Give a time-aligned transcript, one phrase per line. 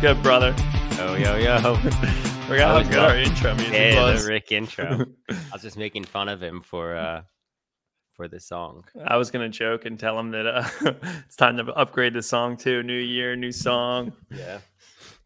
[0.00, 0.54] good, brother?
[0.98, 1.74] Oh, yo, yo.
[2.46, 3.10] Forgot how was good up?
[3.10, 4.24] our intro music Yeah, was.
[4.24, 5.06] the Rick intro.
[5.30, 7.22] I was just making fun of him for uh
[8.14, 8.84] for the song.
[9.04, 10.68] I was gonna joke and tell him that uh,
[11.26, 12.82] it's time to upgrade the song too.
[12.82, 14.12] New year, new song.
[14.30, 14.58] Yeah.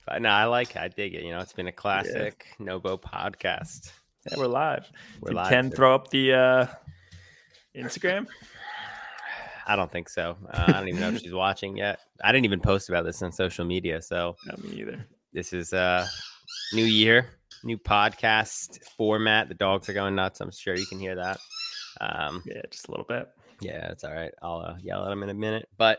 [0.07, 0.77] But no, I like it.
[0.77, 1.23] I dig it.
[1.23, 3.91] You know, it's been a classic Nobo podcast.
[4.31, 4.91] Yeah, we're live.
[5.21, 5.49] We're Did live.
[5.49, 6.67] Ken throw up the uh,
[7.75, 8.27] Instagram?
[9.67, 10.37] I don't think so.
[10.53, 12.01] Uh, I don't even know if she's watching yet.
[12.23, 14.03] I didn't even post about this on social media.
[14.03, 15.07] So Not me either.
[15.33, 16.07] this is uh
[16.73, 17.31] new year,
[17.63, 19.49] new podcast format.
[19.49, 20.41] The dogs are going nuts.
[20.41, 21.39] I'm sure you can hear that.
[22.01, 23.29] Um, Yeah, just a little bit.
[23.61, 24.33] Yeah, it's all right.
[24.43, 25.69] I'll uh, yell at them in a minute.
[25.79, 25.99] But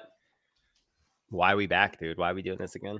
[1.30, 2.18] why are we back, dude?
[2.18, 3.00] Why are we doing this again?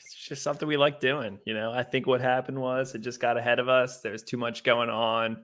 [0.00, 1.38] It's just something we like doing.
[1.44, 4.00] You know, I think what happened was it just got ahead of us.
[4.00, 5.42] There's too much going on.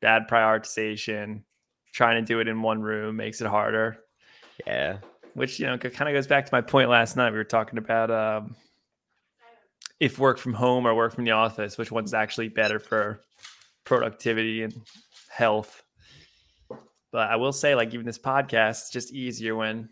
[0.00, 1.42] Bad prioritization.
[1.94, 3.98] Trying to do it in one room makes it harder.
[4.66, 4.98] Yeah,
[5.34, 7.30] which you know kind of goes back to my point last night.
[7.30, 8.56] We were talking about um,
[10.00, 13.20] if work from home or work from the office, which one's actually better for
[13.84, 14.74] productivity and
[15.28, 15.82] health.
[17.12, 19.88] But I will say, like even this podcast, it's just easier when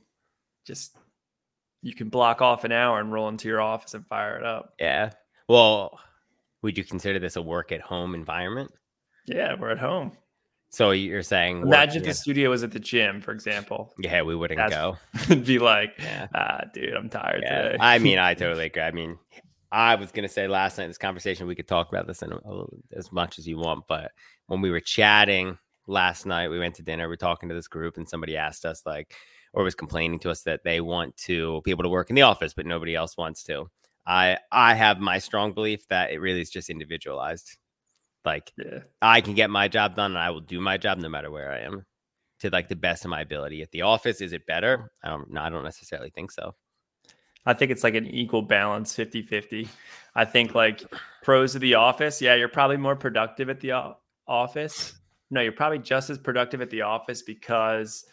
[0.67, 0.97] just
[1.83, 4.75] you can block off an hour and roll into your office and fire it up.
[4.79, 5.11] yeah.
[5.49, 5.99] Well,
[6.63, 8.73] would you consider this a work at home environment?
[9.27, 10.17] Yeah, we're at home.
[10.73, 13.93] So you're saying, Imagine yeah, the studio was at the gym, for example.
[13.99, 14.97] yeah, we wouldn't That's-
[15.29, 15.35] go.
[15.45, 17.63] Be like, Yeah, ah, dude, I'm tired yeah.
[17.63, 17.77] today.
[17.79, 18.83] I mean, I totally agree.
[18.83, 19.19] I mean,
[19.71, 22.33] I was gonna say last night in this conversation we could talk about this in
[22.33, 24.13] a, a- as much as you want, but
[24.47, 27.07] when we were chatting last night, we went to dinner.
[27.09, 29.15] We're talking to this group, and somebody asked us like,
[29.53, 32.23] or was complaining to us that they want to be able to work in the
[32.23, 33.67] office, but nobody else wants to.
[34.07, 37.59] I I have my strong belief that it really is just individualized.
[38.25, 38.81] Like yeah.
[39.01, 41.51] I can get my job done, and I will do my job no matter where
[41.53, 41.85] I am,
[42.41, 43.63] to like the best of my ability.
[43.63, 44.93] At the office, is it better?
[45.03, 45.31] I don't.
[45.31, 46.55] No, I don't necessarily think so.
[47.45, 49.69] I think it's like an equal balance 50 50.
[50.15, 50.85] I think like
[51.25, 53.97] pros of the office, yeah, you're probably more productive at the o-
[54.29, 54.95] office.
[55.31, 58.05] No, you're probably just as productive at the office because,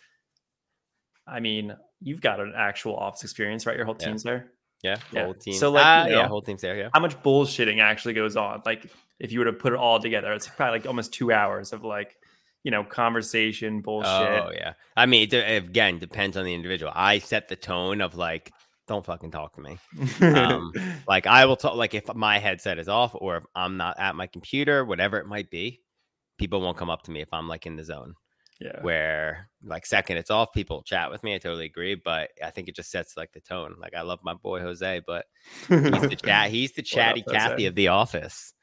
[1.27, 3.75] I mean, you've got an actual office experience, right?
[3.75, 4.07] Your whole Yeah.
[4.07, 4.51] team's there.
[4.81, 5.25] Yeah, Yeah.
[5.25, 5.53] whole team.
[5.53, 6.77] So, like, Ah, you yeah, whole team's there.
[6.77, 6.89] Yeah.
[6.93, 8.61] How much bullshitting actually goes on?
[8.65, 11.73] Like, if you were to put it all together, it's probably like almost two hours
[11.73, 12.15] of like,
[12.63, 14.09] you know, conversation, bullshit.
[14.09, 14.73] Oh yeah.
[14.95, 16.91] I mean, again, depends on the individual.
[16.95, 18.51] I set the tone of like,
[18.87, 19.77] don't fucking talk to me.
[20.21, 20.73] Um,
[21.07, 21.75] Like I will talk.
[21.75, 25.27] Like if my headset is off or if I'm not at my computer, whatever it
[25.27, 25.81] might be,
[26.37, 28.15] people won't come up to me if I'm like in the zone.
[28.59, 28.81] yeah.
[28.81, 31.35] Where like second it's off, people chat with me.
[31.35, 33.75] I totally agree, but I think it just sets like the tone.
[33.79, 35.25] Like I love my boy Jose, but
[35.67, 36.49] he's the chat.
[36.51, 37.65] He's the chatty Cathy Jose?
[37.65, 38.53] of the office.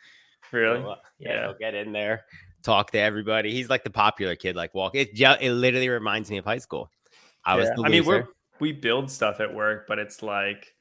[0.53, 0.81] Really?
[0.81, 1.43] So, uh, yeah, Yeah.
[1.49, 2.25] he'll get in there,
[2.63, 3.53] talk to everybody.
[3.53, 4.95] He's like the popular kid, like walk.
[4.95, 6.91] It, it literally reminds me of high school.
[7.45, 7.85] I was Yeah.
[7.85, 8.27] I mean, we're
[8.61, 10.73] we build stuff at work, but it's like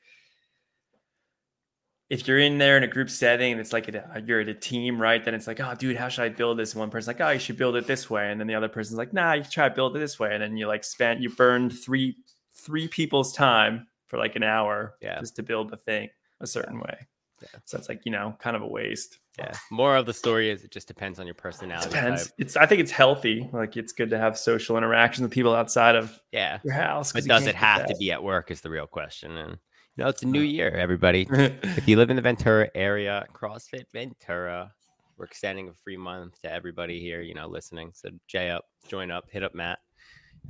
[2.10, 4.54] if you're in there in a group setting and it's like a, you're at a
[4.54, 5.24] team, right?
[5.26, 6.74] Then it's like, oh, dude, how should I build this?
[6.74, 8.70] And one person's like, oh, you should build it this way, and then the other
[8.70, 11.20] person's like, nah, you try to build it this way, and then you like spent
[11.22, 12.16] you burned three
[12.54, 15.20] three people's time for like an hour Yeah.
[15.20, 16.10] just to build the thing
[16.40, 17.08] a certain way.
[17.42, 17.60] Yeah.
[17.66, 19.18] So it's like you know, kind of a waste.
[19.38, 19.54] Yeah.
[19.72, 21.90] More of the story is it just depends on your personality.
[21.90, 22.24] Depends.
[22.26, 22.34] type.
[22.38, 23.50] It's I think it's healthy.
[23.54, 26.60] Like it's good to have social interactions with people outside of Yeah.
[26.64, 27.12] your house.
[27.12, 28.52] But does it have to be at work?
[28.52, 29.38] Is the real question.
[29.38, 29.52] And
[29.98, 31.28] you know, it's a new year, everybody.
[31.32, 34.72] if you live in the Ventura area, CrossFit Ventura,
[35.18, 37.92] we're extending a free month to everybody here, you know, listening.
[37.94, 39.80] So J up, join up, hit up Matt.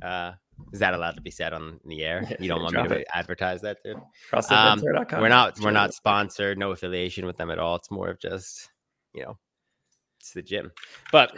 [0.02, 0.32] Uh,
[0.72, 2.28] is that allowed to be said on the air?
[2.40, 3.06] You don't want me to it.
[3.14, 3.98] advertise that, dude?
[4.32, 5.20] CrossFitVentura.com.
[5.20, 7.76] we're not we're not sponsored, no affiliation with them at all.
[7.76, 8.70] It's more of just,
[9.16, 9.38] you know,
[10.20, 10.70] it's the gym.
[11.10, 11.36] But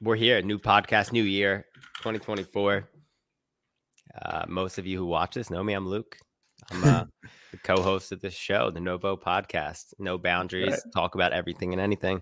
[0.00, 1.66] we're here, new podcast, new year,
[1.98, 2.88] 2024.
[4.22, 5.72] Uh, most of you who watch this know me.
[5.72, 6.16] I'm Luke.
[6.70, 7.04] I'm uh,
[7.50, 9.94] the co-host of this show, the Nobo Podcast.
[9.98, 10.72] No boundaries.
[10.72, 10.92] Right.
[10.94, 12.20] Talk about everything and anything.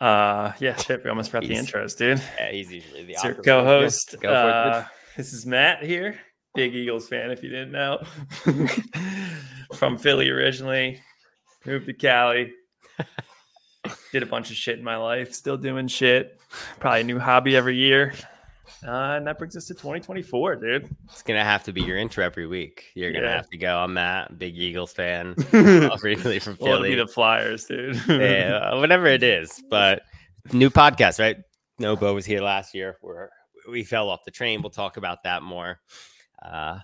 [0.00, 2.22] Uh, yeah, shit, we almost forgot the intros, dude.
[2.38, 4.14] Yeah, he's usually the co-host.
[4.20, 4.84] Go it, uh,
[5.16, 6.20] this is Matt here,
[6.54, 7.30] big Eagles fan.
[7.30, 8.02] If you didn't know,
[9.74, 11.00] from Philly originally,
[11.66, 12.52] moved to Cali.
[14.12, 15.32] Did a bunch of shit in my life.
[15.32, 16.40] Still doing shit.
[16.80, 18.14] Probably a new hobby every year.
[18.86, 20.96] Uh, and that brings us to 2024, dude.
[21.04, 22.86] It's gonna have to be your intro every week.
[22.94, 23.36] You're gonna Yeah.
[23.36, 23.78] have to go.
[23.78, 26.90] I'm Matt, big Eagles fan, well, originally from it'll Philly.
[26.90, 28.00] be the Flyers, dude.
[28.08, 29.62] yeah, whatever it is.
[29.70, 30.02] But
[30.52, 31.36] new podcast, right?
[31.78, 32.96] Nobo was here last year.
[33.02, 33.30] Where
[33.70, 34.62] we fell off the train.
[34.62, 35.78] We'll talk about that more.
[36.42, 36.78] Uh,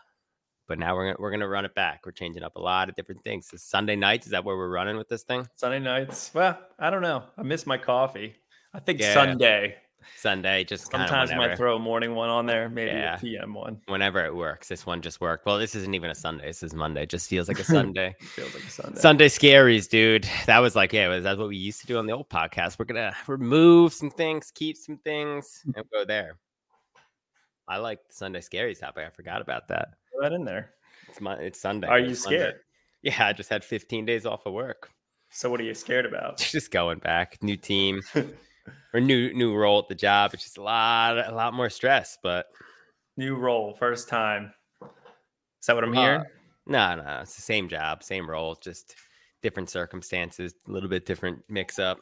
[0.69, 2.01] but now we're gonna, we're gonna run it back.
[2.05, 3.49] We're changing up a lot of different things.
[3.49, 5.47] So Sunday nights is that where we're running with this thing?
[5.57, 6.33] Sunday nights.
[6.35, 7.25] Well, I don't know.
[7.37, 8.37] I miss my coffee.
[8.75, 9.15] I think Yeah.
[9.15, 9.77] Sunday.
[10.17, 13.17] Sunday, just Sometimes I might throw a morning one on there, maybe Yeah.
[13.17, 13.81] a PM one.
[13.87, 14.69] whenever it works.
[14.69, 15.47] This one just worked.
[15.47, 16.47] Well, this isn't even a Sunday.
[16.47, 17.05] This is Monday.
[17.05, 18.15] It just feels like a Sunday.
[18.21, 19.01] Feels like a Sunday.
[19.01, 20.29] Sunday scaries, dude.
[20.47, 22.79] That was like, yeah, that's what we used to do on the old podcast.
[22.79, 25.77] We're gonna remove some things, keep some things, mm.
[25.77, 26.39] and go there.
[27.69, 29.07] I like the Sunday scaries topic.
[29.07, 29.91] I forgot about that.
[30.13, 30.71] Throw that in there.
[31.09, 31.89] It's my it's Sunday.
[31.89, 32.39] Are you It's Monday.
[32.41, 32.61] scared?
[33.03, 34.91] Yeah, I just had 15 days off of work.
[35.31, 36.37] So what are you scared about?
[36.53, 38.03] Just going back, new team
[38.95, 40.35] or new new role at the job.
[40.35, 42.47] It's just a lot a lot more stress, but
[43.17, 44.53] New role, first time.
[44.83, 46.25] Is that what I'm Uh, hearing?
[46.67, 48.95] No, no, it's the same job, same role, just
[49.43, 51.99] different circumstances, a little bit different mix up.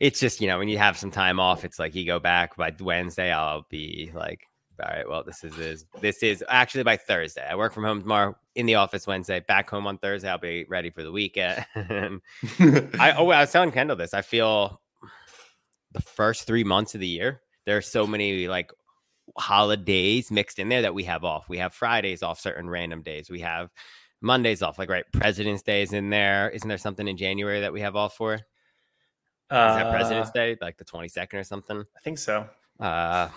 [0.00, 2.56] It's just, you know, when you have some time off, it's like you go back
[2.56, 4.40] by Wednesday, I'll be like,
[4.82, 7.46] all right, well, this is this, this is actually by Thursday.
[7.48, 10.28] I work from home tomorrow in the office Wednesday, back home on Thursday.
[10.28, 11.64] I'll be ready for the weekend.
[11.76, 14.14] I oh, I was telling Kendall this.
[14.14, 14.80] I feel
[15.92, 18.72] the first three months of the year, there are so many like
[19.38, 21.48] holidays mixed in there that we have off.
[21.48, 23.30] We have Fridays off certain random days.
[23.30, 23.70] We have
[24.20, 26.50] Mondays off, like right, President's Day is in there.
[26.50, 28.34] Isn't there something in January that we have off for?
[28.34, 28.40] Is
[29.50, 31.84] that President's Uh, Day, like the 22nd or something?
[31.96, 32.48] I think so.
[32.80, 33.28] Uh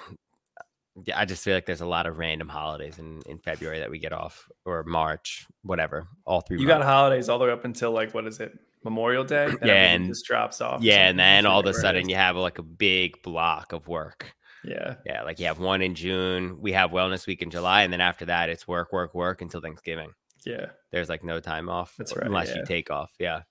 [1.06, 3.90] yeah, I just feel like there's a lot of random holidays in, in February that
[3.92, 6.08] we get off or March, whatever.
[6.26, 8.58] All three You got holidays all the way up until like what is it?
[8.84, 9.48] Memorial Day?
[9.64, 10.82] Yeah, and- just drops off.
[10.82, 13.22] yeah, and then all of a forget where it sudden you have like a big
[13.22, 14.34] block of work.
[14.64, 14.96] Yeah.
[15.06, 18.02] Yeah, like you have one in June, we have Wellness Week in July, and then
[18.02, 20.12] after that it's work, work, work until Thanksgiving.
[20.46, 20.68] Yeah.
[20.92, 22.58] There's like no time off That's right, unless yeah.
[22.58, 23.12] you take off.
[23.20, 23.42] Yeah.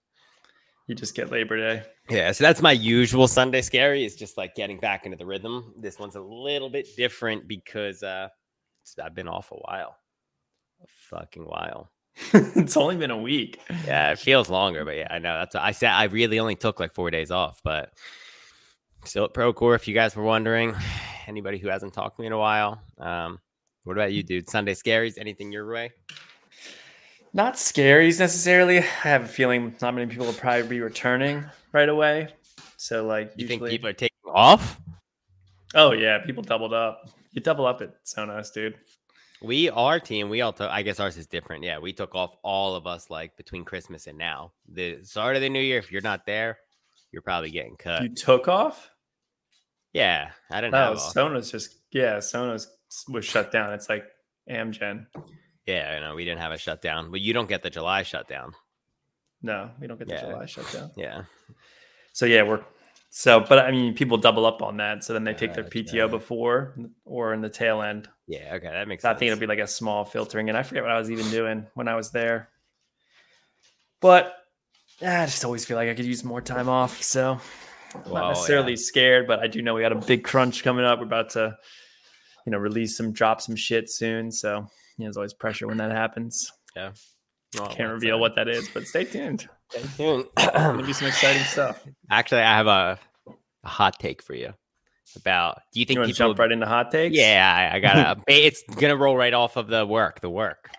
[0.87, 1.83] You just get Labor Day.
[2.09, 5.75] Yeah, so that's my usual Sunday scary is just like getting back into the rhythm.
[5.77, 8.29] This one's a little bit different because uh
[8.85, 9.97] it's- I've been off a while.
[10.83, 11.91] A fucking while.
[12.33, 13.61] it's only been a week.
[13.87, 16.79] Yeah, it feels longer, but yeah, I know that's I said I really only took
[16.81, 17.93] like four days off, but
[19.05, 19.75] still at Procore.
[19.75, 20.75] If you guys were wondering,
[21.27, 23.41] anybody who hasn't talked to me in a while, um,
[23.85, 24.49] what about you, dude?
[24.49, 25.19] Sunday scaries?
[25.19, 25.91] Anything your way?
[27.37, 28.79] Not scaries necessarily.
[28.79, 32.29] I have a feeling not many people will probably be returning right away.
[32.79, 34.81] So like You usually, think people are taking off?
[35.75, 37.11] oh yeah, people doubled up.
[37.33, 38.79] You double up at Sonos, dude.
[39.43, 40.71] We our team, we all took.
[40.71, 41.63] I guess ours is different.
[41.63, 44.53] Yeah, we took off all of us like between Christmas and now.
[44.73, 45.79] The start of the new year.
[45.79, 46.57] If you're not there,
[47.13, 48.03] you're probably getting cut.
[48.03, 48.91] You took off?
[49.93, 50.97] yeah, I didn't No, have.
[50.97, 52.67] Sonos just yeah, Sonos
[53.11, 53.75] was shut down.
[53.75, 54.05] It's like
[54.51, 55.05] Amgen.
[55.67, 58.55] Yeah, I know we didn't have a shutdown, but you don't get the July shutdown.
[59.43, 60.21] No, we don't get the Yeah.
[60.27, 60.91] July shutdown.
[60.97, 61.25] Yeah,
[62.13, 62.65] So yeah, we're
[63.11, 65.03] so but I mean people double up on that.
[65.05, 65.79] So then they take uh, their Gotcha.
[65.85, 66.75] PTO before
[67.05, 68.09] or in the tail end.
[68.27, 68.55] yeah.
[68.55, 70.83] Okay, that makes So I think it'll be like a small filtering, and I forget
[70.83, 72.49] what I was even doing when I was there.
[74.01, 74.35] But
[75.01, 77.03] yeah, I just always feel like I could use more time off.
[77.03, 77.41] So
[77.95, 78.77] I'm Well, not necessarily yeah.
[78.77, 80.99] scared, but I do know we got a big crunch coming up.
[80.99, 81.57] We're about to,
[82.47, 84.31] you know, release some, drop some shit soon.
[84.31, 86.51] So you know, there's always pressure when that happens.
[86.75, 86.93] Yeah.
[87.59, 89.49] Well, Can't reveal uh, what that is, but stay tuned.
[89.71, 90.27] stay tuned.
[90.37, 91.83] Gonna be some exciting stuff.
[92.11, 92.99] Actually, I have a,
[93.65, 94.53] a hot take for you
[95.15, 95.61] about.
[95.73, 96.29] Do you You think to people?
[96.29, 97.17] jump right into hot takes?
[97.17, 98.21] Yeah, I, I gotta.
[98.29, 100.21] it's gonna roll right off of the work.
[100.21, 100.71] The work.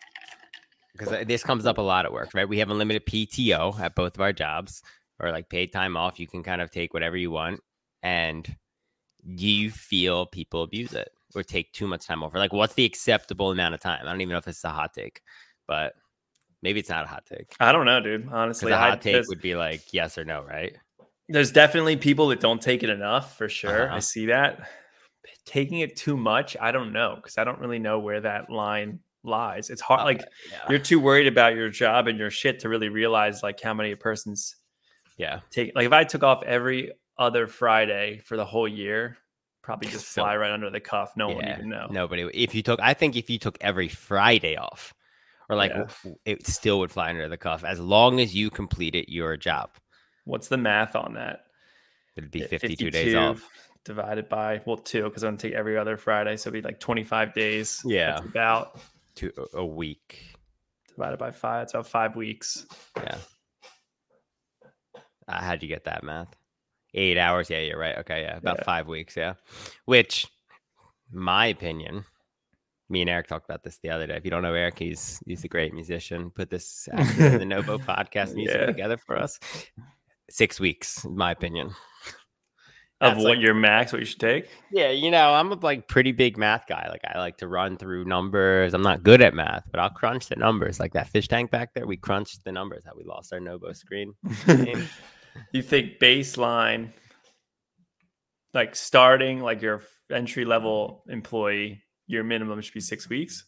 [0.96, 2.50] Because this comes up a lot at work, right?
[2.50, 4.82] We have unlimited PTO at both of our jobs,
[5.20, 6.20] or like paid time off.
[6.20, 7.62] You can kind of take whatever you want.
[8.02, 8.46] And
[9.36, 12.34] do you feel people abuse it or take too much time off?
[12.34, 14.02] Or like, what's the acceptable amount of time?
[14.04, 15.22] I don't even know if it's a hot take,
[15.68, 15.94] but
[16.62, 17.56] maybe it's not a hot take.
[17.60, 18.30] I don't know, dude.
[18.32, 20.76] Honestly, a hot take would be like yes or no, right?
[21.30, 23.88] there's definitely people that don't take it enough for sure.
[23.88, 23.96] Uh-huh.
[23.96, 24.68] I see that.
[25.46, 29.00] Taking it too much, I don't know because I don't really know where that line
[29.24, 29.70] lies.
[29.70, 30.06] It's hard.
[30.06, 33.44] Like Uh, yeah, you're too worried about your job and your shit to really realize
[33.44, 34.56] like how many a person's
[35.18, 35.42] yeah.
[35.50, 35.74] take.
[35.76, 39.18] Like if I took off every other Friday for the whole year,
[39.68, 41.12] probably just So- fly right under the cuff.
[41.18, 41.88] No one Yeah, even know.
[41.92, 42.24] Nobody.
[42.34, 44.94] If you took, I think if you took every Friday off,
[45.50, 46.12] or like Yeah.
[46.26, 49.70] it still would fly under the cuff as long as you completed your job.
[50.26, 51.42] What's the math on that?
[52.16, 53.48] It'd be Yeah, 52, days off.
[53.86, 56.80] divided by well two because I'm gonna take every other Friday, so it'd be like
[56.80, 57.82] 25 days.
[57.86, 58.14] Yeah.
[58.14, 58.80] That's about
[59.16, 60.34] to a week.
[60.96, 61.64] divided by five.
[61.64, 62.66] It's about five weeks.
[62.98, 63.18] Yeah.
[65.28, 66.34] Uh, how'd you get that math?
[66.94, 67.50] Eight hours.
[67.50, 67.98] Yeah, you're right.
[68.00, 68.64] Okay, yeah, about Yeah.
[68.64, 69.16] five weeks.
[69.18, 69.34] Yeah,
[69.86, 70.28] which,
[71.12, 72.06] my opinion,
[72.90, 74.16] me and Eric talked about this the other day.
[74.16, 76.32] If you don't know Eric, he's he's a great musician.
[76.32, 78.66] Put this the Nobo podcast music Yeah.
[78.68, 79.40] together for us.
[80.30, 81.72] Six weeks, in my opinion.
[83.00, 84.50] Of what like- your max, what you should take.
[84.72, 86.88] Yeah, you know, I'm a like pretty big math guy.
[86.90, 88.74] Like I like to run through numbers.
[88.74, 90.80] I'm not good at math, but I'll crunch the numbers.
[90.80, 92.82] Like that fish tank back there, we crunched the numbers.
[92.88, 94.16] How we lost our Nobo screen.
[95.54, 96.92] you think baseline
[98.54, 103.46] like starting like your entry level employee, your minimum should be six weeks.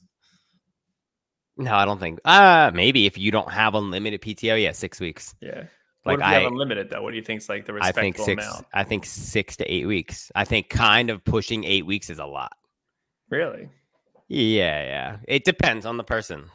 [1.57, 2.19] No, I don't think.
[2.25, 5.35] Uh maybe if you don't have unlimited PTO, yeah, six weeks.
[5.41, 5.63] Yeah.
[6.05, 7.01] Like what if you I, have unlimited though?
[7.01, 8.43] What do you think is like the I think six.
[8.43, 8.65] amount?
[8.73, 10.31] I think six to eight weeks.
[10.35, 12.53] I think kind of pushing eight weeks is a lot.
[13.29, 13.69] Really?
[14.29, 15.17] Yeah, yeah.
[15.27, 16.45] It depends on the person.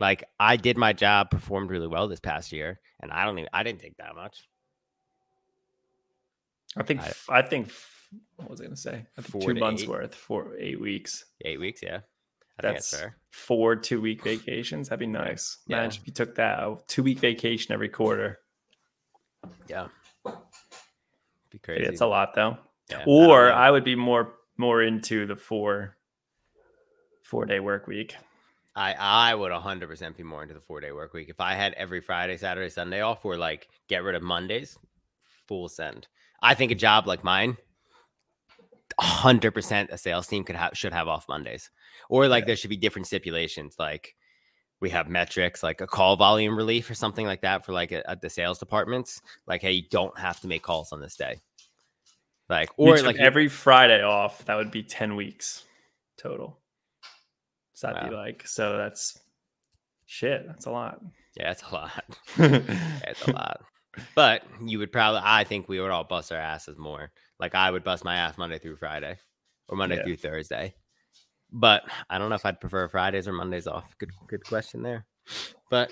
[0.00, 3.50] Like I did my job, performed really well this past year, and I don't even.
[3.52, 4.48] I didn't take that much.
[6.76, 7.70] I think I think
[8.36, 9.06] what was I gonna say?
[9.18, 9.88] I think two months eight.
[9.88, 11.24] worth for eight weeks.
[11.44, 11.98] Eight weeks, yeah.
[12.58, 13.16] I think that's That's fair.
[13.30, 14.88] four two week vacations.
[14.88, 15.58] That'd be nice.
[15.66, 15.78] Yeah.
[15.78, 18.40] Imagine if you took that two week vacation every quarter.
[19.68, 19.88] Yeah.
[21.50, 21.84] Be crazy.
[21.84, 22.58] It's a lot though.
[22.90, 23.54] Yeah, Or know.
[23.54, 25.96] I, would be more more into the four
[27.22, 28.16] four day work week.
[28.76, 31.28] I I would 100% be more into the four day work week.
[31.28, 34.78] If I had every Friday, Saturday, Sunday off, or like get rid of Mondays,
[35.48, 36.06] full send.
[36.42, 37.56] I think a job like mine,
[39.00, 41.70] 100% a sales team could have should have off Mondays,
[42.08, 42.46] or like Yeah.
[42.48, 43.76] there should be different stipulations.
[43.78, 44.14] Like
[44.80, 48.08] we have metrics, like a call volume relief or something like that for like a,
[48.08, 49.20] at the sales departments.
[49.46, 51.36] Like, hey, you don't have to make calls on this day.
[52.48, 55.64] Like, Or like like every Friday off, that would be ten weeks
[56.16, 56.59] total.
[57.80, 59.18] So that'd be like so that's
[60.06, 60.46] shit.
[60.46, 61.00] That's a lot.
[61.36, 62.04] yeah, it's a lot.
[62.38, 63.60] It's a lot.
[64.14, 67.10] But you would probably, I think we would all bust our asses more.
[67.38, 69.16] Like I would bust my ass Monday through Friday
[69.68, 70.04] or Monday Yeah.
[70.04, 70.74] through Thursday.
[71.50, 73.92] But I don't know if I'd prefer Fridays or Mondays off.
[73.98, 75.06] Good, good question there.
[75.70, 75.90] But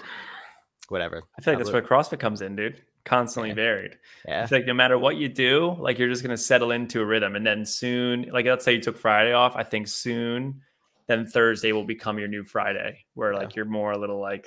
[0.88, 1.22] whatever.
[1.38, 2.82] I feel like I that's would- where CrossFit comes in, dude.
[3.04, 3.54] Constantly Yeah.
[3.54, 3.98] varied.
[4.26, 4.46] Yeah.
[4.46, 7.34] feel like no matter what you do, like you're just gonna settle into a rhythm,
[7.36, 10.60] and then soon, like let's say you took Friday off, I think soon,
[11.08, 13.38] then Thursday will become your new Friday, where Yeah.
[13.40, 14.46] like you're more a little like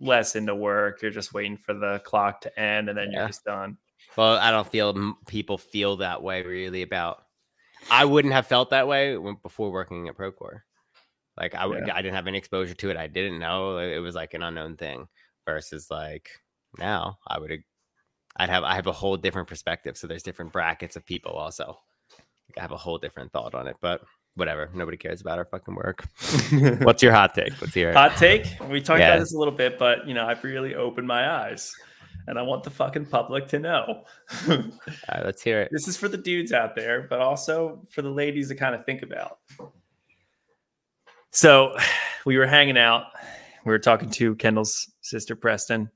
[0.00, 1.02] less into work.
[1.02, 3.18] You're just waiting for the clock to end, and then Yeah.
[3.20, 3.78] you're just done.
[4.16, 7.22] Well, I don't feel people feel that way really about.
[7.90, 10.62] I wouldn't have felt that way when, before working at Procore.
[11.38, 11.94] Like I, would, Yeah.
[11.94, 12.96] I didn't have any exposure to it.
[12.96, 15.06] I didn't know uh, it was like an unknown thing.
[15.46, 16.28] Versus like
[16.78, 17.64] now, I would,
[18.36, 19.96] I'd have, I have a whole different perspective.
[19.96, 21.80] So there's different brackets of people also.
[22.48, 23.76] Like, I have a whole different thought on it.
[23.80, 24.02] But
[24.34, 26.06] whatever, nobody cares about our fucking work.
[26.82, 27.60] What's your hot take?
[27.60, 27.94] Let's hear it.
[27.96, 28.46] Hot take.
[28.68, 29.10] We talked Yeah.
[29.14, 31.74] about this a little bit, but you know, I've really opened my eyes,
[32.26, 34.04] and I want the fucking public to know.
[34.48, 34.56] All
[35.08, 35.68] right, let's hear it.
[35.72, 38.84] this is for the dudes out there, but also for the ladies to kind of
[38.86, 39.38] think about.
[41.32, 41.76] So
[42.26, 43.04] we were hanging out.
[43.64, 45.90] We were talking to Kendall's sister, Preston.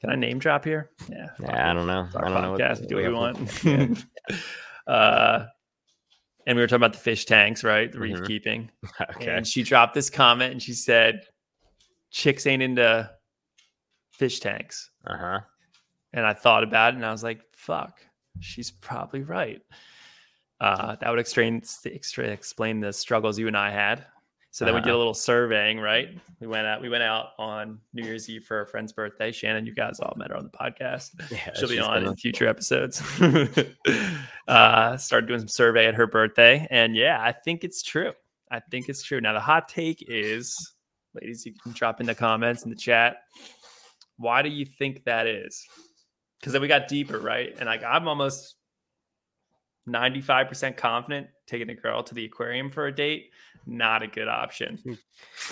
[0.00, 0.90] Can I name drop here?
[1.08, 1.28] Yeah.
[1.40, 2.08] Yeah, I don't know.
[2.14, 2.52] I don't know.
[2.52, 2.80] what podcast.
[2.80, 4.06] the- do what we have- want.
[4.86, 5.46] uh,
[6.46, 7.90] and we were talking about the fish tanks, right?
[7.90, 8.26] The reef Mhm.
[8.26, 8.70] keeping.
[9.16, 9.30] Okay.
[9.34, 11.22] And she dropped this comment and she said,
[12.10, 13.10] Chicks ain't into
[14.12, 14.90] fish tanks.
[15.06, 15.40] Uh huh.
[16.12, 18.00] And I thought about it and I was like, fuck,
[18.40, 19.60] she's probably right.
[20.60, 24.06] Uh, that would explain, explain the struggles you and I had.
[24.54, 24.98] So then we did a Uh-huh.
[24.98, 26.16] little surveying, right?
[26.38, 29.32] We went out, we went out on New Year's Eve for a friend's birthday.
[29.32, 31.10] Shannon, you guys all met her on the podcast.
[31.32, 33.02] Yeah, She'll be on in future episodes.
[34.46, 36.68] uh, started doing some survey at her birthday.
[36.70, 38.12] And yeah, I think it's true.
[38.48, 39.20] I think it's true.
[39.20, 40.56] Now, the hot take is,
[41.20, 43.16] ladies, you can drop in the comments in the chat.
[44.18, 45.66] Why do you think that is?
[46.38, 47.52] Because then we got deeper, right?
[47.58, 48.54] And like, I'm almost
[49.88, 53.30] 95% confident taking a girl to the aquarium for a date,
[53.66, 54.78] not a good option.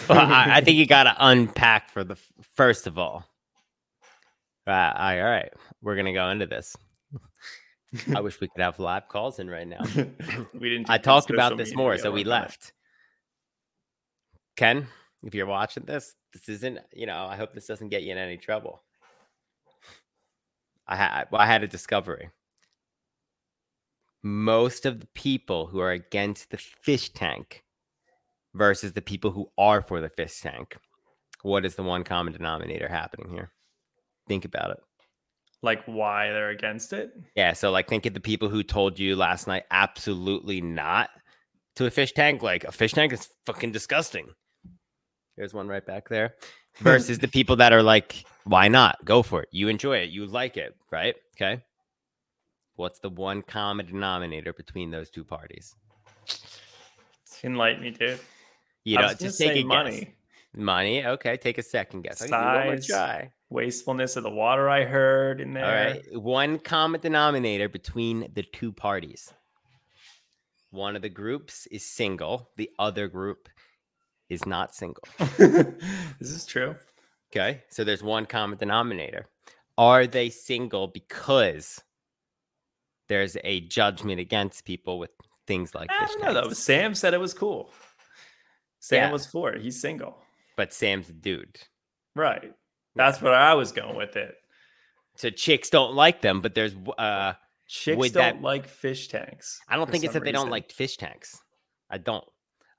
[0.08, 2.16] well, I, I think you got to unpack for the
[2.54, 3.24] first of all.
[4.66, 6.76] Uh, I, all right, we're gonna go into this.
[8.14, 9.80] I wish we could have live calls in right now.
[10.54, 10.88] we didn't.
[10.88, 12.72] I talked about this more, so we left.
[14.56, 14.86] Ken,
[15.24, 16.78] if you're watching this, this isn't.
[16.92, 18.82] You know, I hope this doesn't get you in any trouble.
[20.86, 21.24] I had.
[21.32, 22.30] Well, I had a discovery.
[24.22, 27.64] Most of the people who are against the fish tank
[28.54, 30.76] versus the people who are for the fish tank,
[31.42, 33.50] what is the one common denominator happening here?
[34.28, 34.78] Think about it.
[35.62, 37.12] Like why they're against it.
[37.36, 41.10] Yeah, so like think of the people who told you last night absolutely not
[41.76, 42.42] to a fish tank.
[42.42, 44.28] Like a fish tank is fucking disgusting.
[45.36, 46.34] There's one right back there.
[46.78, 49.04] Versus the people that are like, why not?
[49.04, 49.48] Go for it.
[49.52, 50.10] You enjoy it.
[50.10, 51.14] You like it, right?
[51.36, 51.62] Okay.
[52.82, 55.76] What's the one common denominator between those two parties?
[57.44, 58.18] Enlighten me, dude.
[58.82, 60.00] You know, just take a money.
[60.00, 60.08] guess.
[60.56, 61.06] Money.
[61.06, 62.20] Okay, take a second guess.
[62.22, 62.86] I'll give you one more Size.
[62.88, 63.32] try.
[63.50, 65.64] Wastefulness of the water I heard in there.
[65.64, 66.20] All right.
[66.20, 69.32] One common denominator between the two parties.
[70.72, 73.48] One of the groups is single, the other group
[74.28, 75.04] is not single.
[75.38, 76.74] this is true.
[77.30, 77.62] Okay.
[77.68, 79.28] So there's one common denominator.
[79.78, 81.80] Are they single because
[83.12, 85.10] there's a judgment against people with
[85.46, 86.52] things like I fish don't know though.
[86.54, 87.70] Sam said it was cool.
[88.80, 89.12] Sam Yeah.
[89.12, 89.60] was for it.
[89.60, 90.16] He's single.
[90.56, 91.58] But Sam's a dude.
[92.16, 92.52] Right.
[92.96, 94.34] That's what I was going with it.
[95.16, 97.34] So chicks don't like them, but there's uh
[97.68, 99.60] Chicks don't that- like fish tanks.
[99.68, 101.40] I don't think it's that they don't like fish tanks.
[101.90, 102.24] I don't.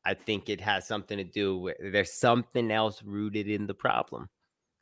[0.06, 4.30] I think it has something to do with there's something else rooted in the problem.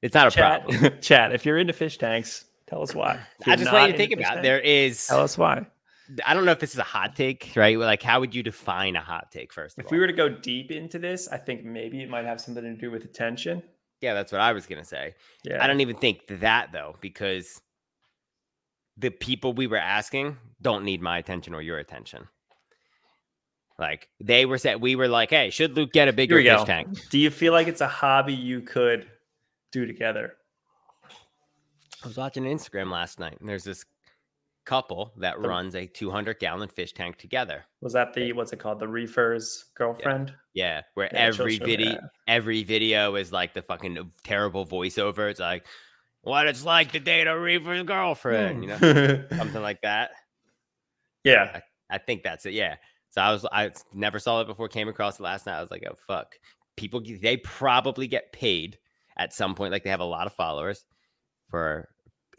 [0.01, 0.79] It's not a problem.
[0.79, 1.31] Chat, chat.
[1.33, 3.19] If you're into fish tanks, tell us why.
[3.45, 5.67] I you're just want you to think about tanks, there is Tell us why.
[6.25, 7.77] I don't know if this is a hot take, right?
[7.77, 9.95] Like how would you define a hot take first of If all?
[9.95, 12.73] we were to go deep into this, I think maybe it might have something to
[12.75, 13.61] do with attention.
[14.01, 15.13] yeah, that's what I was gonna say.
[15.43, 15.63] Yeah.
[15.63, 17.61] I don't even think that though, because
[18.97, 22.27] the people we were asking don't need my attention or your attention.
[23.79, 26.57] Like they were said, we were like, "Hey, should Luke get a bigger we fish
[26.59, 26.65] go.
[26.65, 29.07] tank?" Do you feel like it's a hobby you could
[29.71, 30.33] do together?
[32.03, 33.85] I was watching Instagram last night, and there's this
[34.65, 37.65] couple that The- runs a 200 gallon fish tank together.
[37.81, 38.79] Was that the what's it called?
[38.79, 40.33] The reefer's girlfriend?
[40.53, 45.29] Yeah, where Yeah, every video, every video is like the fucking terrible voiceover.
[45.31, 45.65] It's like,
[46.21, 49.35] "What it's like to date a reefer's girlfriend," you know, Hmm.
[49.37, 50.11] something like that.
[51.23, 51.61] yeah.
[51.89, 52.53] I think that's it.
[52.53, 52.77] Yeah.
[53.09, 54.69] So I was I never saw it before.
[54.69, 55.57] Came across it last night.
[55.57, 56.35] I was like, oh fuck.
[56.77, 58.77] People they probably get paid
[59.17, 59.73] at some point.
[59.73, 60.85] Like they have a lot of followers
[61.51, 61.89] for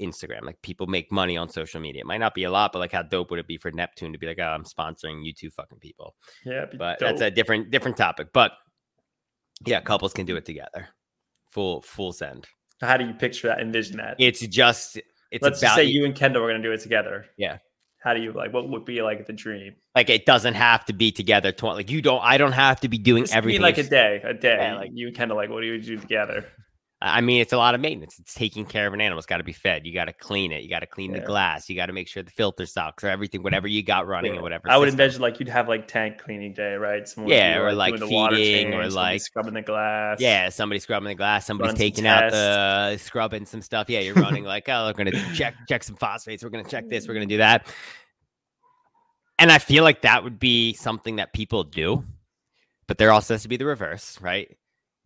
[0.00, 0.42] Instagram.
[0.42, 2.00] Like people make money on social media.
[2.00, 4.12] It might not be a lot, but like how dope would it be for Neptune
[4.12, 6.16] to be like, oh, I'm sponsoring you two fucking people.
[6.44, 6.66] Yeah.
[6.76, 8.28] But that's a different different topic.
[8.32, 8.52] But
[9.64, 10.88] yeah, couples can do it together.
[11.50, 12.48] Full full send.
[12.80, 13.60] How do you picture that?
[13.60, 14.16] Envision that?
[14.18, 14.96] It's just
[15.30, 17.26] it's Let's about just say you and Kendall are going to do it together.
[17.36, 17.58] Yeah.
[18.02, 18.52] How do you like?
[18.52, 19.74] What would be like the dream?
[19.94, 21.52] like it doesn't have to be together.
[21.52, 22.20] Tw- like you don't.
[22.22, 23.62] I don't have to be doing This could be everything.
[23.62, 24.56] like a day, a day.
[24.58, 26.46] Yeah, like- you and Kendall, like, what do you do together?
[27.04, 28.16] I mean, it's a lot of maintenance.
[28.20, 29.18] It's taking care of an animal.
[29.18, 29.84] It's got to be fed.
[29.84, 30.62] You got to clean it.
[30.62, 31.68] You got to clean the glass.
[31.68, 34.38] You got to make sure the filter sucks or everything, whatever you got running Yeah.
[34.38, 34.70] or whatever.
[34.70, 35.00] I would system.
[35.00, 37.08] envision like you'd have like tank cleaning day, right?
[37.08, 40.20] Someone Yeah, or, like, water feeding, or, change, like- scrubbing the glass.
[40.20, 41.44] Yeah, somebody scrubbing the glass.
[41.44, 43.90] Somebody's taking out the uh, scrubbing some stuff.
[43.90, 46.44] Yeah, you're running like, oh, we're gonna check check some phosphates.
[46.44, 47.08] We're gonna check this.
[47.08, 47.66] We're gonna do that.
[49.40, 52.04] And I feel like that would be something that people do,
[52.86, 54.56] but there also has to be the reverse, right?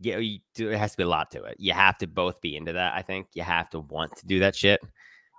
[0.01, 1.57] Yeah, you there has to be a lot to it.
[1.59, 2.95] You have to both be into that.
[2.95, 4.81] I think you have to want to do that shit.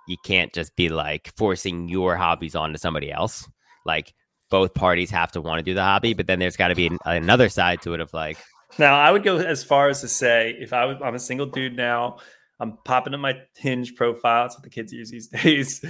[0.08, 3.48] You can't just be like forcing your hobbies onto somebody else.
[3.84, 4.14] Like
[4.50, 6.86] both parties have to want to do the hobby, but then there's got to be
[6.86, 8.38] an, another side to it of like,
[8.78, 11.46] Now, I would go as far as to say, if I was, I'm a single
[11.46, 12.18] dude now,
[12.60, 14.44] I'm popping up my Hinge profile.
[14.44, 15.84] That's what the kids use these days.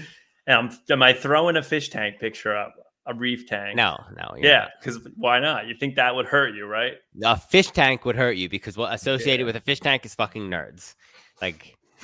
[0.47, 2.75] And I'm, am I throwing a fish tank picture up,
[3.09, 3.75] a reef tank?
[3.77, 5.67] no, no, Yeah, because why not?
[5.67, 6.95] You think that would hurt you, right?
[7.25, 9.47] a fish tank would hurt you because what associated Yeah.
[9.47, 10.95] with a fish tank is fucking nerds.
[11.41, 11.77] Like,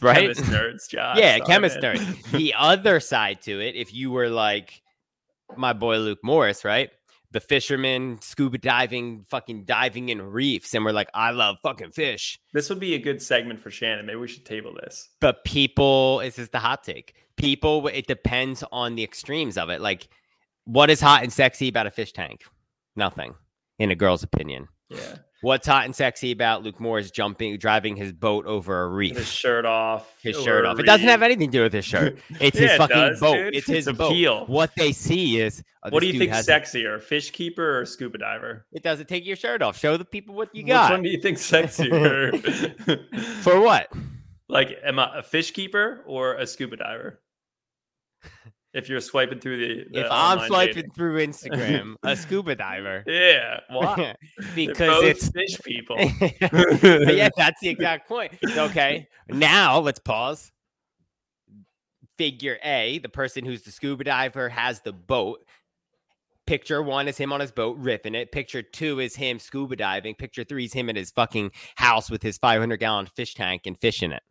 [0.00, 0.22] right?
[0.22, 1.16] Chemist nerds, Josh.
[1.18, 1.96] yeah, Sorry, chemist man.
[1.96, 2.30] nerds.
[2.32, 4.82] the other side to it, if you were like
[5.56, 6.90] my boy Luke Morris, right?
[7.34, 12.38] The fishermen scuba diving, fucking diving in reefs, and we're like, I love fucking fish.
[12.52, 14.06] This would be a good segment for Shannon.
[14.06, 15.08] Maybe we should table this.
[15.20, 17.16] But people, this is the hot take.
[17.36, 19.80] People, it depends on the extremes of it.
[19.80, 20.06] Like,
[20.62, 22.44] what is hot and sexy about a fish tank?
[22.94, 23.34] Nothing,
[23.80, 24.68] in a girl's opinion.
[24.88, 25.16] Yeah.
[25.40, 29.16] What's hot and sexy about Luke Morris jumping, driving his boat over a reef?
[29.16, 30.14] his shirt off.
[30.22, 30.78] His shirt off.
[30.78, 32.18] It doesn't have anything to do with his shirt.
[32.40, 33.34] It's Yeah, his it fucking does, boat.
[33.36, 33.54] dude.
[33.54, 34.06] It's his It's boat.
[34.10, 34.46] appeal.
[34.46, 37.84] What they see is oh, What do you think has a- sexier, fish keeper or
[37.84, 38.64] scuba diver?
[38.72, 39.78] It doesn't take your shirt off.
[39.78, 40.92] Show the people what you Which got.
[40.92, 42.30] one do you think sexier?
[43.42, 43.92] For what?
[44.48, 47.20] like, am I a fish keeper or a scuba diver?
[48.74, 50.90] If you're swiping through the, the if I'm swiping dating.
[50.90, 53.04] through Instagram, a scuba diver.
[53.06, 54.16] yeah, why?
[54.56, 55.96] Because it's fish people.
[57.14, 58.32] Yeah, that's the exact point.
[58.44, 60.50] Okay, now let's pause.
[62.18, 65.44] Figure A, the person who's the scuba diver has the boat.
[66.46, 68.32] Picture one is him on his boat ripping it.
[68.32, 70.16] Picture two is him scuba diving.
[70.16, 73.78] Picture three is him in his fucking house with his 500 gallon fish tank and
[73.78, 74.22] fishing it.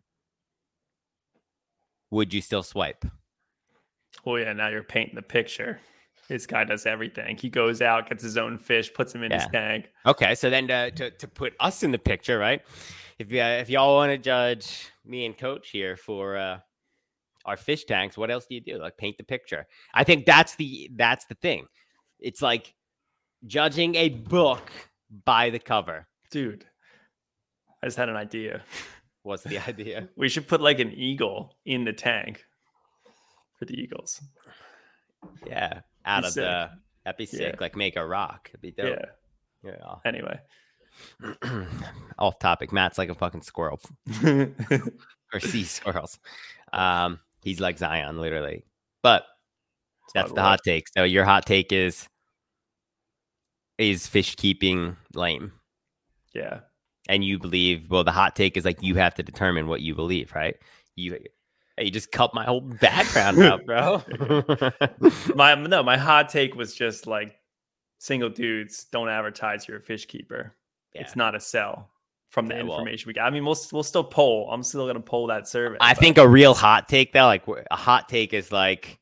[2.12, 3.06] Would you still swipe?
[4.26, 5.80] Oh yeah, now you're painting the picture.
[6.30, 7.38] This guy does everything.
[7.38, 9.90] He goes out, gets his own fish, puts him in his tank.
[10.06, 12.62] Okay, so then to, to, to put us in the picture, right?
[13.20, 16.60] If you, if y'all want to judge me and Coach here for uh,
[17.46, 18.80] our fish tanks, what else do you do?
[18.80, 19.68] Like paint the picture.
[19.94, 21.68] I think that's the that's the thing.
[22.20, 22.74] It's like
[23.46, 24.72] judging a book
[25.26, 26.08] by the cover.
[26.32, 26.66] Dude,
[27.82, 28.64] I just had an idea.
[29.24, 30.10] What's the idea?
[30.16, 32.46] We should put like an eagle in the tank
[33.56, 34.22] for the eagles.
[35.46, 36.44] Yeah, out Be of sick.
[36.44, 36.70] the
[37.06, 37.54] that'd be sick.
[37.54, 37.60] Yeah.
[37.60, 38.50] Like make a rock.
[38.50, 39.00] It'd be dope.
[39.64, 39.96] Yeah.
[40.06, 40.40] Anyway.
[42.20, 42.72] Off topic.
[42.72, 43.80] Matt's like a fucking squirrel
[44.24, 46.20] or sea squirrels.
[46.72, 48.66] Um, he's like Zion, literally.
[49.02, 49.24] But
[50.14, 50.88] that's the hot take.
[50.90, 52.08] So your hot take is
[53.78, 55.52] is fish keeping lame.
[56.34, 56.60] Yeah.
[57.10, 59.96] And you believe well the hot take is like you have to determine what you
[59.96, 60.56] believe, right?
[60.96, 61.18] You
[61.78, 64.02] hey, you just cut my whole background out, bro.
[65.36, 67.36] My no, my hot take was just like
[68.00, 70.56] single dudes don't advertise you're a fish keeper.
[70.94, 71.90] It's not a sell
[72.30, 73.26] from the Yeah, well- information we got.
[73.26, 74.50] I mean, we'll we'll still poll.
[74.52, 75.78] I'm still gonna poll that survey.
[75.80, 79.00] I but- think a real hot take though, like a hot take is like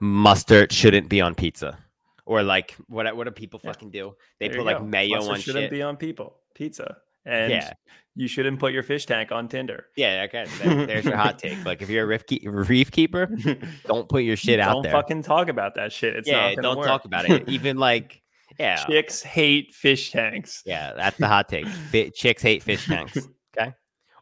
[0.00, 1.78] mustard shouldn't be on pizza.
[2.26, 3.72] Or like what what do people Yeah.
[3.72, 4.14] fucking do?
[4.38, 4.84] They There put like go.
[4.84, 5.70] mayo Mustard on shouldn't shit.
[5.70, 6.98] be on people pizza,
[7.30, 7.72] and Yeah.
[8.16, 9.86] you shouldn't put your fish tank on Tinder.
[9.96, 10.44] Yeah, okay.
[10.62, 11.64] there- there's your hot take.
[11.64, 13.26] Like if you're a reef, keep, reef keeper,
[13.86, 14.92] don't put your shit out there.
[14.92, 16.16] don't fucking talk about that shit.
[16.16, 16.86] It's yeah, not don't work.
[16.86, 17.48] talk about it.
[17.48, 18.20] Even like
[18.58, 20.62] yeah, Chicks hate fish tanks.
[20.66, 21.66] yeah, that's the hot take.
[21.66, 23.16] Fi- chicks hate fish tanks.
[23.58, 23.72] Okay,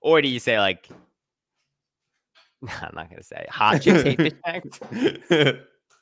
[0.03, 0.89] or do you say like?
[2.63, 4.81] I'm not gonna say hot chicks hate fish tanks.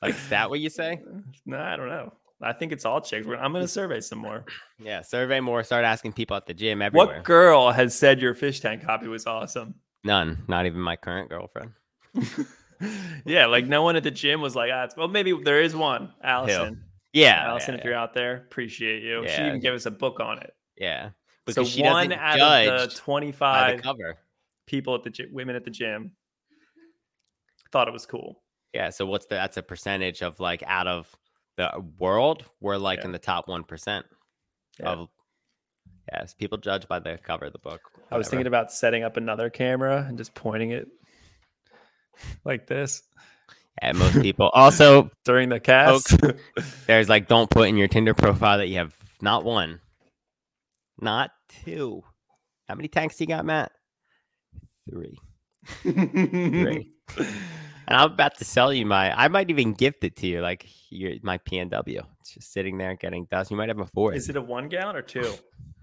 [0.01, 0.99] Like is that what you say?
[1.45, 2.13] no, I don't know.
[2.41, 3.25] I think it's all chicks.
[3.27, 4.45] I'm gonna survey some more.
[4.79, 5.63] Yeah, survey more.
[5.63, 7.07] Start asking people at the gym everywhere.
[7.07, 9.73] What girl has said your fish tank copy was awesome?
[10.03, 10.43] None.
[10.47, 11.71] Not even my current girlfriend.
[13.25, 16.13] yeah, like no one at the gym was like, ah, well, maybe there is one.
[16.23, 16.83] Allison.
[17.11, 19.27] Yeah, Allison, yeah, if you're out there, appreciate you.
[19.27, 20.53] She even gave us a book on it.
[20.77, 21.09] yeah.
[21.09, 24.17] So Because she one out of the by the 25 cover.
[24.67, 26.11] people at the gym, women at the gym,
[27.71, 28.43] thought it was cool.
[28.73, 28.89] Yeah.
[28.91, 29.35] So what's the?
[29.35, 31.09] That's a percentage of like out of
[31.57, 32.45] the uh, world.
[32.61, 33.05] We're like Yeah.
[33.05, 34.05] in the top one percent
[34.79, 34.91] Yeah.
[34.91, 35.09] of.
[36.11, 37.81] Yes, people judge by the cover of the book.
[38.09, 40.87] I was thinking about setting up another camera and just pointing it
[42.45, 43.03] like this
[43.81, 44.49] Yeah, most people.
[44.53, 46.15] Also, during the cast.
[46.87, 49.81] there's like, don't put in your Tinder profile that you have not one,
[51.01, 51.31] not
[51.65, 52.03] two.
[52.69, 53.71] How many tanks do you got, Matt?
[54.89, 55.17] Three.
[55.83, 56.93] Three.
[57.87, 59.17] And I'm about to sell you my.
[59.17, 62.01] I might even gift it to you, like your my PNW.
[62.19, 63.49] It's just sitting there getting dust.
[63.49, 64.15] You might have a fourth.
[64.17, 65.33] Is it a one gallon or two?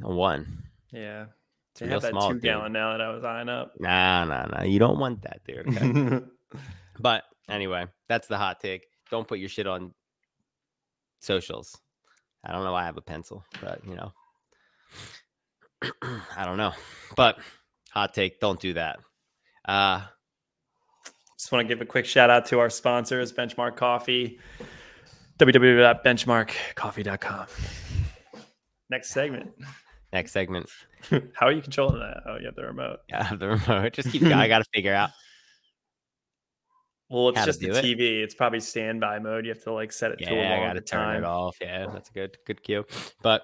[0.02, 0.64] a one?
[0.92, 1.26] Yeah.
[1.72, 2.42] It's They real have that small, two dude.
[2.42, 3.72] gallon now that I was eyeing up.
[3.80, 4.62] Nah, nah, nah.
[4.62, 5.66] You don't want that, dude.
[5.66, 6.24] okay?
[7.00, 8.86] but anyway, that's the hot take.
[9.10, 9.92] Don't put your shit on
[11.20, 11.76] socials.
[12.44, 14.12] I don't know why I have a pencil, but you know,
[16.36, 16.72] I don't know.
[17.16, 17.38] But
[17.90, 18.98] hot take, don't do that.
[19.64, 20.02] Uh,
[21.44, 24.38] Just want to give a quick shout out to our sponsors, Benchmark Coffee,
[25.38, 27.46] www.benchmarkcoffee.com.
[28.88, 29.50] Next segment.
[30.10, 30.70] next segment.
[31.34, 32.22] How are you controlling that?
[32.26, 33.00] Oh, you have the remote.
[33.10, 33.92] Yeah, I have the remote.
[33.92, 34.22] Just keep.
[34.22, 34.32] Going.
[34.32, 35.10] I got to figure out.
[37.10, 37.84] Well, it's just the do it?
[37.84, 38.22] TV.
[38.22, 39.44] It's probably standby mode.
[39.44, 41.24] You have to like set it to a Yeah, I longer got to turn time.
[41.24, 41.58] it off.
[41.60, 42.86] Yeah, that's a good, good cue.
[43.20, 43.42] But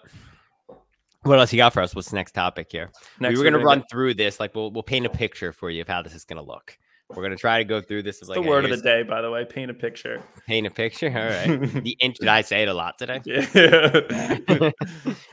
[1.24, 1.94] what else you got for us?
[1.94, 2.90] What's the next topic here?
[3.18, 4.40] Next, we were gonna gonna run through this.
[4.40, 6.78] Like, we'll we'll paint a picture for you of how this is gonna look.
[7.14, 8.20] We're gonna try to go through this.
[8.20, 9.44] It's like the word of the day, by the way.
[9.44, 10.22] Paint a picture.
[10.46, 11.08] Paint a picture.
[11.08, 11.60] All right.
[11.82, 13.20] the int- did I say it a lot today?
[13.24, 14.70] Yeah.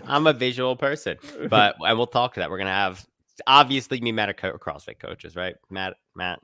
[0.06, 1.18] I'm a visual person,
[1.50, 2.50] but and we'll talk to that.
[2.50, 3.06] We're gonna have
[3.46, 5.56] obviously me, Matt, are CrossFit coaches, right?
[5.70, 6.40] Matt, Matt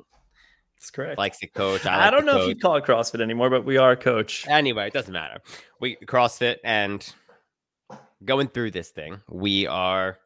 [0.78, 1.18] That's correct.
[1.18, 1.86] likes to coach.
[1.86, 4.46] I, I, don't know if you'd call it CrossFit anymore, but we are a coach.
[4.48, 5.40] Anyway, it doesn't matter.
[5.80, 7.08] We CrossFit and
[8.24, 10.18] going through this thing, we are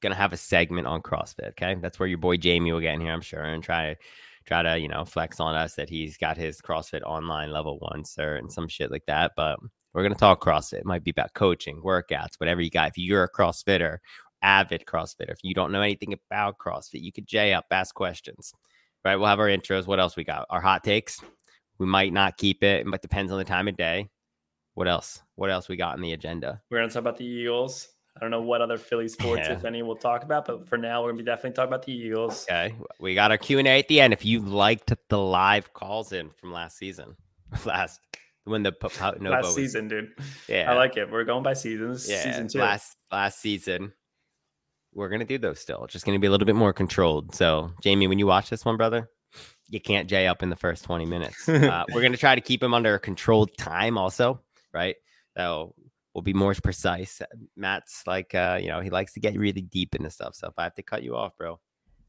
[0.00, 1.50] gonna have a segment on CrossFit.
[1.50, 3.96] Okay, that's where your boy Jamie will get in here, I'm sure, and try
[4.46, 8.04] try to you know flex on us that he's got his CrossFit online level one,
[8.04, 9.32] sir, and some shit like that.
[9.36, 9.58] But
[9.92, 10.80] we're gonna talk CrossFit.
[10.80, 12.90] It might be about coaching, workouts, whatever you got.
[12.90, 13.98] If you're a CrossFitter,
[14.42, 18.52] avid CrossFitter, if you don't know anything about CrossFit, you could J up, ask questions.
[19.04, 19.86] Right, we'll have our intros.
[19.86, 20.46] What else we got?
[20.50, 21.20] Our hot takes.
[21.78, 24.10] We might not keep it, but depends on the time of day.
[24.74, 25.22] What else?
[25.36, 26.60] What else we got on the agenda?
[26.70, 27.88] We're gonna talk about the Eagles.
[28.16, 29.54] I don't know what other Philly sports, Yeah.
[29.54, 31.92] if any, we'll talk about, but for now, we're gonna be definitely talking about the
[31.92, 32.44] Eagles.
[32.44, 34.12] Okay, we got our Q and A at the end.
[34.12, 37.16] If you liked the live calls in from last season,
[37.64, 38.00] last
[38.44, 40.10] when the po- po- Nova Last was- season, dude.
[40.48, 41.10] yeah, I like it.
[41.10, 42.08] We're going by seasons.
[42.10, 42.58] yeah, Season two.
[42.58, 43.92] last last season.
[44.92, 45.84] We're gonna do those still.
[45.84, 47.34] It's just gonna be a little bit more controlled.
[47.34, 49.08] So, Jamie, when you watch this one, brother,
[49.68, 51.48] you can't J up in the first twenty minutes.
[51.48, 54.40] uh, we're gonna try to keep him under a controlled time, also,
[54.74, 54.96] right?
[55.36, 55.74] So
[56.14, 57.20] we'll be more precise.
[57.56, 60.34] Matt's like, uh, you know, he likes to get really deep into stuff.
[60.34, 61.58] So if I have to cut you off, bro,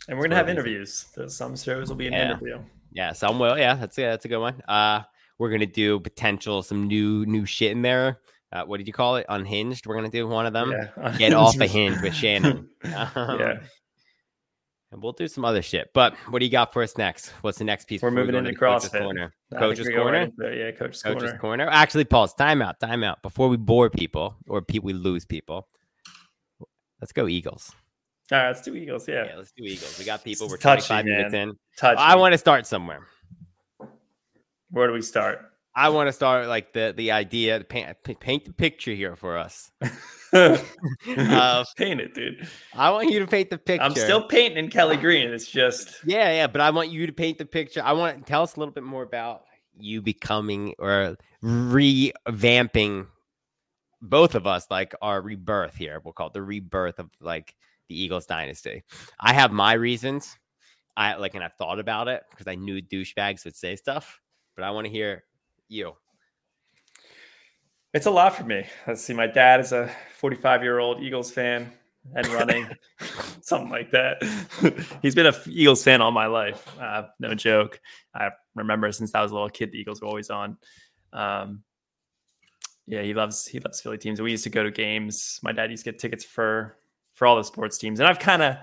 [0.08, 1.06] and we're gonna have interviews.
[1.16, 2.26] There's some shows will be an Yeah.
[2.32, 2.60] interview.
[2.92, 3.58] yeah, some will.
[3.58, 4.60] Yeah, that's a that's a good one.
[4.68, 5.02] Uh,
[5.38, 8.20] we're gonna do potential some new new shit in there.
[8.52, 9.26] Uh, what did you call it?
[9.30, 9.86] Unhinged.
[9.88, 10.72] We're gonna do one of them.
[10.72, 11.18] yeah.
[11.18, 12.68] Get off a hinge with Shannon.
[12.84, 13.60] Um, yeah.
[14.91, 15.91] And we'll do some other shit.
[15.93, 17.30] But what do you got for us next?
[17.41, 18.01] What's the next piece?
[18.01, 19.34] We're we moving into Coach's Corner.
[19.58, 20.30] Coach's Corner?
[20.38, 20.58] right.
[20.58, 21.38] Yeah, Coach's, Coach's corner.
[21.38, 21.69] corner.
[21.69, 22.34] Actually, pause.
[22.34, 22.80] Time out.
[22.80, 23.21] Time out.
[23.21, 25.69] Before we bore people or pe- we lose people,
[26.99, 27.71] let's go Eagles.
[28.34, 29.08] All right, let's do Eagles.
[29.08, 29.25] Yeah.
[29.25, 29.97] Yeah, let's do Eagles.
[29.97, 30.49] We got people.
[30.49, 31.49] We're touchy, 25 minutes man.
[31.49, 31.56] in.
[31.77, 31.97] Touch.
[31.97, 33.08] I want to start somewhere.
[34.71, 35.51] Where do we start?
[35.73, 39.71] I want to start like the the idea paint paint the picture here for us.
[40.34, 40.57] uh,
[41.77, 42.47] paint it, dude.
[42.73, 43.84] I want you to paint the picture.
[43.84, 45.29] I'm still painting in Kelly Green.
[45.29, 46.47] It's just yeah, yeah.
[46.47, 47.81] But I want you to paint the picture.
[47.84, 49.43] I want to tell us a little bit more about
[49.77, 53.07] you becoming or revamping
[54.01, 56.01] both of us like our rebirth here.
[56.03, 57.55] We'll call it the rebirth of like
[57.88, 58.84] the Eagles dynasty.
[59.19, 60.38] I have my reasons.
[60.97, 64.19] I like and I've thought about it because I knew douchebags would say stuff,
[64.55, 65.23] but I want to hear
[65.71, 65.93] you?
[67.93, 68.65] It's a lot for me.
[68.88, 69.13] Let's see.
[69.13, 71.71] My dad is a 45 year old Eagles fan
[72.15, 72.67] and running,
[73.41, 74.23] something like that.
[75.01, 76.65] He's been a Eagles fan all my life.
[76.79, 77.79] Uh, no joke.
[78.15, 80.57] I remember since I was a little kid, the Eagles were always on.
[81.13, 81.63] Um,
[82.88, 84.21] yeah, he loves he loves Philly teams.
[84.21, 85.39] We used to go to games.
[85.43, 86.77] My dad used to get tickets for
[87.13, 88.57] for all the sports teams, and I've kind of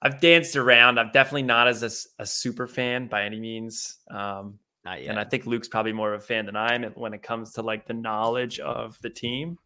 [0.00, 0.98] I've danced around.
[0.98, 3.98] I'm definitely not as a, a super fan by any means.
[4.10, 7.22] Um, and I think Luke's probably more of a fan than I am when it
[7.22, 9.58] comes to like the knowledge of the team.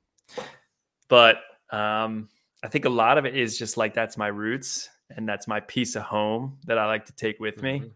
[1.08, 1.36] But
[1.70, 2.28] um,
[2.62, 5.60] I think a lot of it is just like that's my roots and that's my
[5.60, 7.84] piece of home that I like to take with mm-hmm.
[7.84, 7.92] me.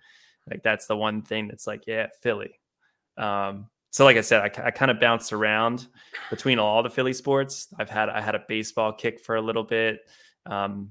[0.48, 2.58] Like that's the one thing that's like, yeah, Philly.
[3.16, 5.88] Um, so like I said, I, I kind of bounced around
[6.30, 7.68] between all the Philly sports.
[7.78, 10.00] I've had I had a baseball kick for a little bit.
[10.46, 10.90] Um,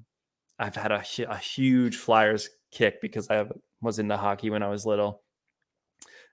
[0.59, 3.45] I've had a, a huge Flyers kick because I
[3.81, 5.23] was into hockey when I was little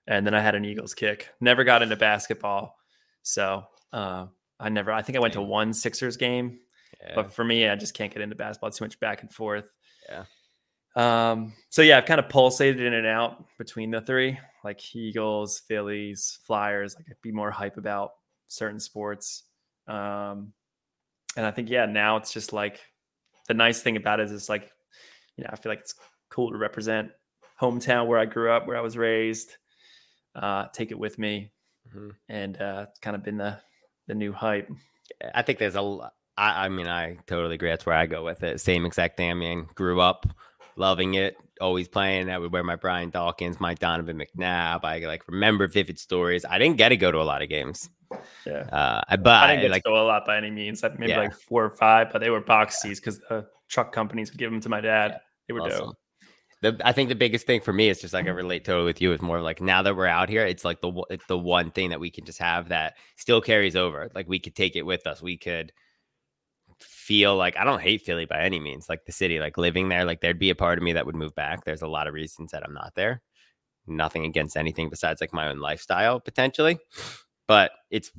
[0.07, 1.29] and then I had an Eagles kick.
[1.41, 2.77] Never got into basketball,
[3.23, 4.27] so uh,
[4.59, 4.91] I never.
[4.91, 6.59] I think I went to one Sixers game,
[7.01, 7.13] yeah.
[7.15, 8.71] but for me, I just can't get into basketball.
[8.71, 9.71] Too much back and forth.
[10.09, 10.23] Yeah.
[10.95, 11.53] Um.
[11.69, 16.39] So yeah, I've kind of pulsated in and out between the three, like Eagles, Phillies,
[16.43, 16.95] Flyers.
[16.95, 18.11] Like I'd be more hype about
[18.47, 19.43] certain sports.
[19.87, 20.53] Um,
[21.35, 22.79] and I think yeah, now it's just like
[23.47, 24.71] the nice thing about it is it's like,
[25.35, 25.95] you know, I feel like it's
[26.29, 27.11] cool to represent
[27.61, 29.55] hometown where I grew up, where I was raised
[30.37, 31.51] uh, take it with me,
[31.89, 32.09] mm-hmm.
[32.29, 33.57] and uh, kind of been the
[34.07, 34.69] the new hype.
[35.33, 36.11] I think there's a.
[36.37, 37.69] I, I mean, I totally agree.
[37.69, 38.61] That's where I go with it.
[38.61, 39.31] Same exact thing.
[39.31, 40.27] I mean, grew up
[40.75, 42.29] loving it, always playing.
[42.29, 44.83] I would wear my Brian Dawkins, my Donovan McNabb.
[44.83, 46.45] I like remember vivid stories.
[46.45, 47.89] I didn't get to go to a lot of games.
[48.45, 50.83] Yeah, uh, but I didn't get like, to go a lot by any means.
[50.83, 51.19] Maybe yeah.
[51.19, 54.51] like four or five, but they were box seats because the truck companies would give
[54.51, 55.19] them to my dad.
[55.47, 55.87] They were awesome.
[55.87, 55.97] dope
[56.61, 58.37] the I think the biggest thing for me is just like I mm-hmm.
[58.37, 59.13] relate totally with you.
[59.13, 61.89] Is more like now that we're out here, it's like the it's the one thing
[61.89, 64.09] that we can just have that still carries over.
[64.15, 65.21] Like we could take it with us.
[65.21, 65.71] We could
[66.79, 68.89] feel like I don't hate Philly by any means.
[68.89, 71.15] Like the city, like living there, like there'd be a part of me that would
[71.15, 71.63] move back.
[71.63, 73.21] There's a lot of reasons that I'm not there.
[73.85, 76.79] Nothing against anything besides like my own lifestyle potentially,
[77.47, 78.11] but it's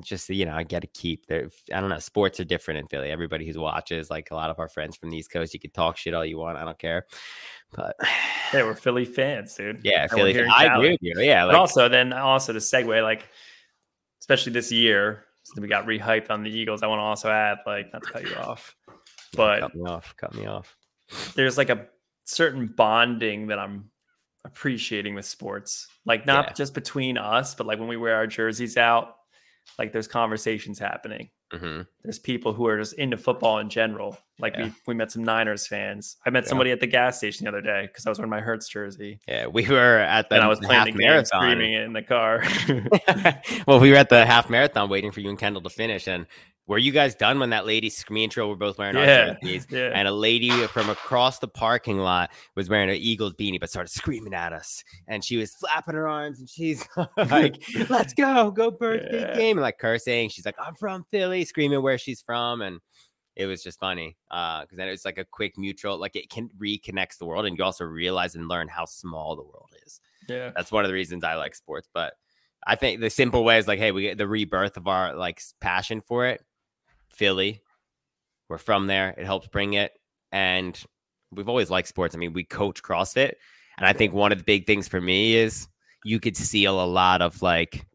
[0.00, 1.50] just you know, I get to keep there.
[1.72, 1.98] I don't know.
[1.98, 3.10] Sports are different in Philly.
[3.10, 5.70] Everybody who watches, like a lot of our friends from the East Coast, you can
[5.70, 6.56] talk shit all you want.
[6.56, 7.06] I don't care.
[7.74, 7.96] But
[8.54, 9.80] we're Philly fans, dude.
[9.84, 10.40] Yeah, and Philly.
[10.42, 11.14] I agree with you.
[11.18, 13.28] Yeah, like, but also then also to segue, like
[14.20, 15.24] especially this year,
[15.56, 16.82] we got rehyped on the Eagles.
[16.82, 18.74] I want to also add, like, not to cut you off,
[19.34, 20.14] but cut me off.
[20.16, 20.76] Cut me off.
[21.34, 21.86] There's like a
[22.24, 23.90] certain bonding that I'm
[24.44, 26.52] appreciating with sports, like not yeah.
[26.54, 29.16] just between us, but like when we wear our jerseys out
[29.78, 31.30] like there's conversations happening.
[31.52, 31.82] Mm-hmm.
[32.04, 34.18] There's people who are just into football in general.
[34.40, 34.64] Like yeah.
[34.64, 36.16] we, we met some Niners fans.
[36.26, 36.48] I met yeah.
[36.48, 39.20] somebody at the gas station the other day because I was wearing my Hurts jersey.
[39.28, 42.02] Yeah, we were at the and I was playing the marathon, screaming it in the
[42.02, 42.42] car.
[43.66, 46.26] well, we were at the half marathon waiting for you and Kendall to finish, and
[46.68, 49.34] were you guys done when that lady me and Trill were both wearing yeah, our
[49.34, 49.66] jerseys?
[49.68, 49.90] Yeah.
[49.94, 53.90] And a lady from across the parking lot was wearing an Eagles beanie, but started
[53.90, 54.84] screaming at us.
[55.08, 59.34] And she was flapping her arms and she's like, Let's go, go birthday yeah.
[59.34, 59.58] game.
[59.58, 60.28] And like cursing.
[60.28, 62.62] She's like, I'm from Philly, screaming where she's from.
[62.62, 62.80] And
[63.36, 64.16] it was just funny.
[64.30, 67.46] Uh, because then it's like a quick mutual, like it can reconnects the world.
[67.46, 70.00] And you also realize and learn how small the world is.
[70.28, 70.50] Yeah.
[70.54, 71.88] That's one of the reasons I like sports.
[71.92, 72.14] But
[72.66, 75.40] I think the simple way is like, hey, we get the rebirth of our like
[75.60, 76.42] passion for it
[77.12, 77.60] Philly.
[78.48, 79.10] We're from there.
[79.16, 79.92] It helps bring it.
[80.30, 80.80] And
[81.30, 82.14] we've always liked sports.
[82.14, 83.32] I mean, we coach CrossFit.
[83.78, 85.68] And I think one of the big things for me is
[86.04, 87.86] you could seal a lot of like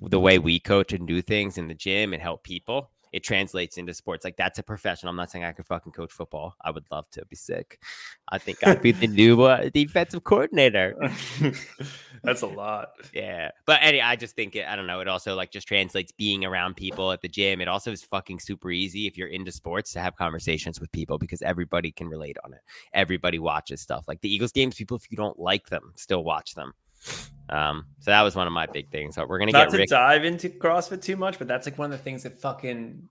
[0.00, 3.76] the way we coach and do things in the gym and help people it translates
[3.76, 4.24] into sports.
[4.24, 5.08] Like that's a profession.
[5.08, 6.56] I'm not saying I could fucking coach football.
[6.62, 7.80] I would love to be sick.
[8.28, 10.96] I think I'd be the new uh, defensive coordinator.
[12.24, 12.92] that's a lot.
[13.12, 13.50] Yeah.
[13.66, 15.00] But anyway, I just think it, I don't know.
[15.00, 17.60] It also like just translates being around people at the gym.
[17.60, 21.18] It also is fucking super easy if you're into sports to have conversations with people
[21.18, 22.60] because everybody can relate on it.
[22.94, 24.76] Everybody watches stuff like the Eagles games.
[24.76, 26.72] People, if you don't like them, still watch them.
[27.48, 29.16] Um, so that was one of my big things.
[29.16, 31.92] So we're gonna not get to dive into CrossFit too much, but that's like one
[31.92, 33.08] of the things that fucking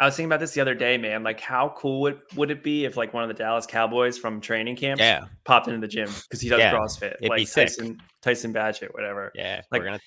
[0.00, 1.22] I was thinking about this the other day, man.
[1.22, 4.40] Like, how cool would, would it be if like one of the Dallas Cowboys from
[4.40, 7.44] training camp Yeah, popped into the gym because he does Yeah, CrossFit, it'd like be
[7.44, 7.68] sick.
[7.68, 9.30] Tyson Tyson Badgett, whatever.
[9.34, 9.60] yeah.
[9.70, 10.00] Like, we're gonna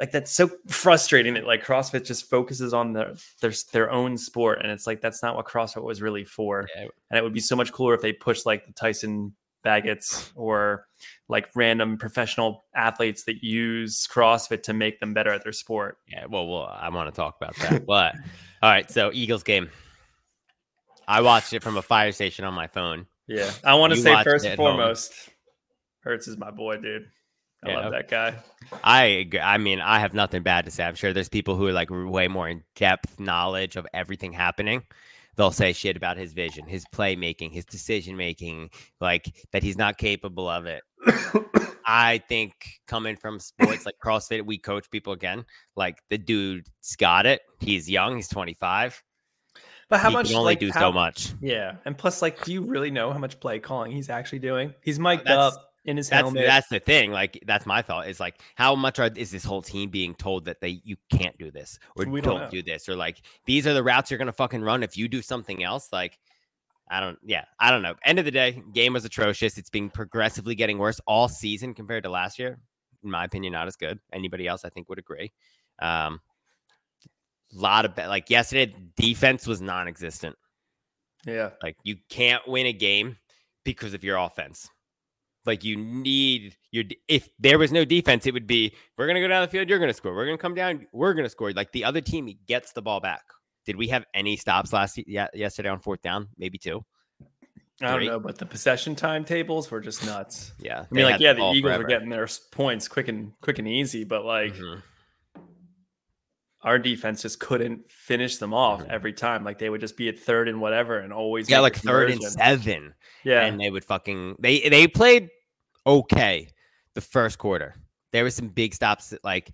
[0.00, 4.60] Like that's so frustrating that like CrossFit just focuses on their their their own sport,
[4.62, 6.66] and it's like that's not what CrossFit was really for.
[6.74, 6.88] Yeah.
[7.10, 10.86] And it would be so much cooler if they pushed like the Tyson Baggett's or
[11.30, 15.98] like random professional athletes that use CrossFit to make them better at their sport.
[16.08, 17.86] Yeah, well, well, I want to talk about that.
[17.86, 18.14] but
[18.62, 19.70] all right, so Eagles game.
[21.08, 23.06] I watched it from a fire station on my phone.
[23.26, 24.76] Yeah, I want to You say first and at home.
[24.76, 25.12] foremost,
[26.00, 27.06] Hurts is my boy, dude.
[27.64, 27.80] I Yeah.
[27.80, 28.34] love that guy.
[28.82, 29.40] I agree.
[29.40, 30.82] I mean, I have nothing bad to say.
[30.84, 34.82] I'm sure there's people who are like way more in depth knowledge of everything happening.
[35.36, 39.96] They'll say shit about his vision, his playmaking, his decision making, like that he's not
[39.98, 40.82] capable of it.
[41.86, 42.52] I think
[42.86, 45.44] coming from sports like CrossFit, we coach people again.
[45.76, 47.42] Like the dude's got it.
[47.58, 48.16] He's young.
[48.16, 49.02] He's 25.
[49.88, 51.32] But how he much can only like, do how- so much.
[51.40, 54.72] Yeah, and plus, like, do you really know how much play calling he's actually doing?
[54.82, 56.44] He's oh, mic'd That's- up in his That's helmet.
[56.46, 57.10] that's the thing.
[57.10, 58.06] Like that's my thought.
[58.06, 61.36] Is like how much are is this whole team being told that they you can't
[61.38, 64.18] do this or We don't don't, do this or like these are the routes you're
[64.18, 65.88] gonna fucking run if you do something else.
[65.90, 66.18] Like
[66.90, 67.18] I don't.
[67.24, 67.94] Yeah, I don't know.
[68.04, 69.56] End of the day, game was atrocious.
[69.56, 72.58] It's been progressively getting worse all season compared to last year.
[73.04, 73.98] In my opinion, not as good.
[74.12, 75.32] Anybody else, I think, would agree.
[75.80, 76.20] Um,
[77.52, 80.36] lot of like yesterday, defense was non-existent.
[81.24, 83.16] yeah, Like you can't win a game
[83.64, 84.68] because of your offense.
[85.46, 89.28] Like you need your if there was no defense, it would be we're gonna go
[89.28, 90.14] down the field, you're gonna score.
[90.14, 91.52] We're gonna come down, we're gonna score.
[91.52, 93.22] Like the other team gets the ball back.
[93.70, 96.26] Did we have any stops last yeah, yesterday on fourth down?
[96.36, 96.84] Maybe two.
[97.80, 100.52] I don't know, but the possession timetables were just nuts.
[100.58, 100.80] Yeah.
[100.80, 101.84] I mean, like, yeah, the Eagles forever.
[101.84, 104.82] were getting their points quick and quick and easy, but like Mhm.
[106.62, 108.88] our defense just couldn't finish them off Mhm.
[108.88, 109.44] every time.
[109.44, 112.20] Like they would just be at third and whatever, and always Yeah, like third and
[112.24, 112.92] seven.
[113.22, 115.30] Yeah, And they would fucking they they played
[115.86, 116.48] okay
[116.94, 117.76] the first quarter.
[118.10, 119.52] There was some big stops that like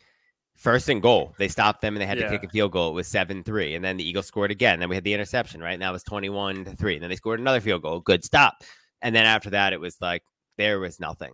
[0.57, 1.35] first and goal.
[1.39, 2.31] They stopped them and they had Yeah.
[2.31, 2.91] to kick a field goal.
[2.91, 3.75] It was seven three.
[3.75, 4.81] And then the Eagles scored again.
[4.81, 5.79] Then we had the interception, right?
[5.79, 6.95] Now it was twenty one to three.
[6.95, 8.01] And then they scored another field goal.
[8.01, 8.63] Good stop.
[9.03, 10.23] And then after that, it was like
[10.57, 11.33] there was nothing.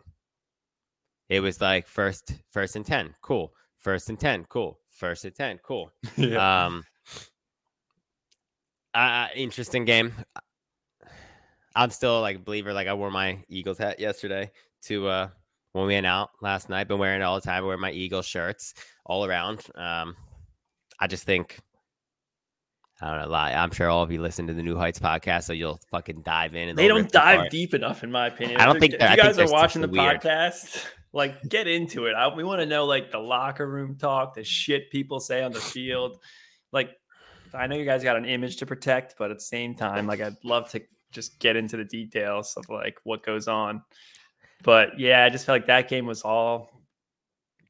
[1.29, 3.53] It was like first first and ten, cool.
[3.79, 4.79] First and ten, cool.
[4.91, 5.91] First and ten, cool.
[6.17, 6.65] yeah.
[6.67, 6.85] Um,
[8.95, 10.13] uh, interesting game.
[11.75, 12.73] I'm still like a believer.
[12.75, 14.51] Like I wore my Eagles hat yesterday
[14.83, 15.29] to uh
[15.73, 16.89] when we went out last night.
[16.89, 17.65] Been wearing it all the time.
[17.65, 19.65] I wear my Eagle shirts all around.
[19.75, 20.17] Um,
[21.01, 21.59] I just think
[23.03, 23.29] I don't know.
[23.33, 23.53] Lie.
[23.53, 26.55] I'm sure all of you listen to the New Heights podcast, so you'll fucking dive
[26.55, 26.69] in.
[26.69, 27.51] And they don't dive apart.
[27.51, 28.61] deep enough, in my opinion.
[28.61, 30.21] I don't think you guys they're watching the weird.
[30.21, 30.85] podcast.
[31.15, 32.15] Like, get into it.
[32.15, 35.53] I, we want to know like the locker room talk, the shit people say on
[35.53, 36.17] the field.
[36.73, 36.89] Like,
[37.53, 40.23] I know you guys got an image to protect, but at the same time, like,
[40.23, 40.81] I'd love to
[41.11, 43.83] just get into the details of like what goes on.
[44.63, 46.71] But yeah, I just felt like that game was all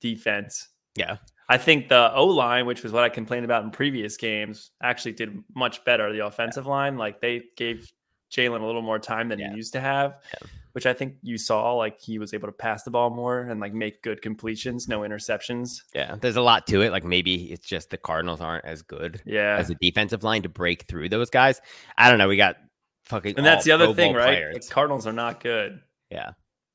[0.00, 0.68] defense.
[0.96, 1.16] Yeah.
[1.48, 5.12] I think the O line, which was what I complained about in previous games, actually
[5.12, 6.12] did much better.
[6.12, 7.90] The offensive line, like they gave
[8.30, 9.50] Jalen a little more time than Yeah.
[9.50, 10.48] he used to have, Yeah.
[10.72, 11.74] which I think you saw.
[11.74, 15.00] Like he was able to pass the ball more and like make good completions, no
[15.00, 15.82] interceptions.
[15.94, 16.90] Yeah, there's a lot to it.
[16.90, 20.48] Like maybe it's just the Cardinals aren't as good Yeah, as a defensive line to
[20.48, 21.60] break through those guys.
[21.98, 22.28] I don't know.
[22.28, 22.56] We got
[23.04, 24.24] fucking and that's the other thing, right?
[24.38, 24.68] players.
[24.68, 25.80] The Cardinals are not good.
[26.10, 26.30] Yeah.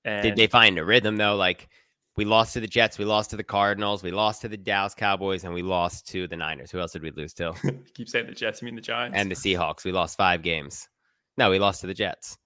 [0.08, 1.36] And Did they find a rhythm though?
[1.36, 1.68] Like
[2.16, 4.96] we lost to the Jets, we lost to the Cardinals, we lost to the Dallas
[4.96, 6.72] Cowboys, and we lost to the Niners.
[6.72, 7.54] Who else did we lose to?
[7.94, 9.18] keep saying the Jets, I mean the Giants?
[9.18, 9.84] and the Seahawks.
[9.84, 10.88] We lost five games.
[11.38, 12.38] No, we lost to the Jets.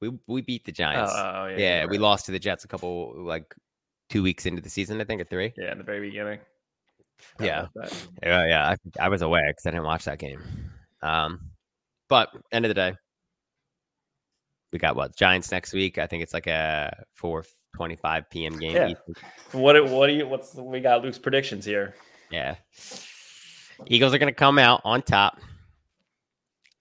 [0.00, 1.12] We we beat the oh, Giants.
[1.14, 2.02] oh, yeah, yeah, you're we right.
[2.02, 3.54] lost to the Jets a couple like
[4.10, 5.52] two weeks into the season, I think, or three.
[5.56, 6.40] Yeah, in the very beginning.
[7.38, 7.88] Forgot Yeah.
[8.22, 8.74] Yeah, yeah.
[9.00, 10.42] I, I was away because I didn't watch that game.
[11.02, 11.52] Um,
[12.08, 12.94] but end of the day,
[14.72, 15.98] we got what Giants next week.
[15.98, 17.44] I think it's like a four
[17.76, 18.58] twenty-five p.m.
[18.58, 18.74] game.
[18.76, 18.92] Yeah.
[19.52, 19.74] What?
[19.74, 20.26] do- What do you?
[20.26, 21.02] What's we got?
[21.02, 21.94] Luke's predictions here.
[22.30, 22.56] Yeah.
[23.86, 25.40] Eagles are going to come out on top.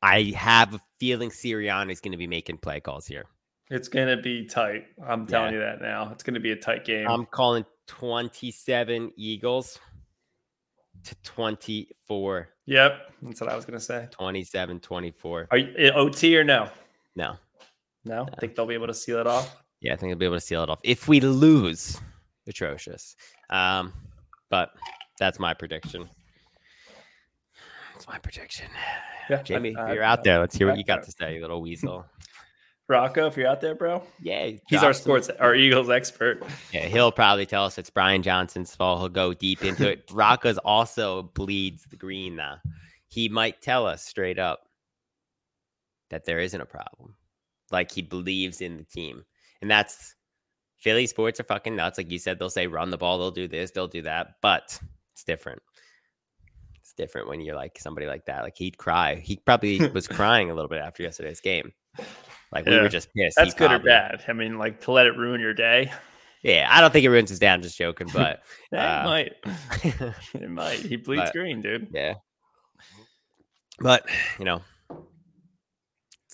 [0.01, 3.25] I have a feeling Sirianni is going to be making play calls here.
[3.69, 4.87] It's gonna be tight.
[5.07, 5.59] I'm telling Yeah.
[5.59, 6.09] you that now.
[6.11, 7.07] It's gonna be a tight game.
[7.07, 9.79] I'm calling 27 Eagles
[11.05, 14.09] to 24, yep, that's what I was gonna say.
[14.11, 15.47] 27, 24.
[15.51, 16.69] Are you eh, OT or no?
[17.15, 17.37] No.
[18.05, 19.63] No, I think they'll be able to seal it off.
[19.79, 20.79] Yeah, I think they'll be able to seal it off.
[20.83, 21.99] If we lose,
[22.47, 23.15] atrocious.
[23.49, 23.93] Um,
[24.49, 24.71] but
[25.19, 26.09] that's my prediction.
[27.93, 28.67] That's my prediction.
[29.29, 31.41] Yeah, Jamie, I- if you're out there, let's hear what you got to say, you
[31.41, 32.05] little weasel.
[32.89, 36.43] Rocco, if you're out there, bro, Yeah, he's drop our sports, our Eagles expert.
[36.73, 38.99] Yeah, he'll probably tell us it's Brian Johnson's fault.
[38.99, 40.03] He'll go deep into it.
[40.11, 42.57] Rocco's also bleeds the green now.
[43.07, 44.67] he might tell us straight up
[46.09, 47.15] that there isn't a problem.
[47.71, 49.23] Like he believes in the team.
[49.61, 50.15] And that's
[50.77, 51.97] Philly sports are fucking nuts.
[51.97, 54.79] Like you said, they'll say run the ball, they'll do this, they'll do that, but
[55.13, 55.61] it's different.
[56.79, 58.41] It's different when you're like somebody like that.
[58.43, 59.15] Like he'd cry.
[59.15, 61.71] He probably was crying a little bit after yesterday's game.
[62.51, 62.81] Like we Yeah.
[62.81, 63.37] were just pissed.
[63.37, 64.23] That's He good or bad.
[64.27, 65.91] I mean, like to let it ruin your day.
[66.43, 67.47] Yeah, I don't think it ruins his day.
[67.49, 68.41] I'm just joking, but
[68.71, 70.13] Yeah, Uh, it might.
[70.33, 70.79] It might.
[70.79, 71.89] He bleeds but- green, dude.
[71.93, 72.15] yeah.
[73.79, 74.07] But
[74.39, 74.61] you know,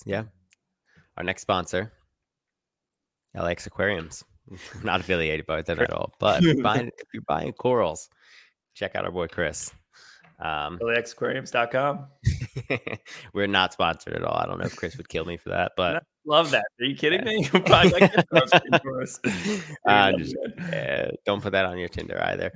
[0.05, 0.23] yeah.
[1.17, 1.91] Our next sponsor,
[3.35, 4.23] LX Aquariums.
[4.83, 6.13] Not affiliated by them at all.
[6.19, 8.09] But if you're buying, if you're buying corals,
[8.75, 9.73] check out our boy Chris.
[10.39, 12.05] Um, LAXaquariums.com.
[13.33, 14.37] we're not sponsored at all.
[14.37, 16.65] I don't know if Chris would kill me for that, but Love that.
[16.79, 17.49] Are you kidding me?
[17.67, 19.19] Like this grocery for us.
[19.87, 20.35] uh, just,
[20.73, 22.51] uh, don't put that on your Tinder either.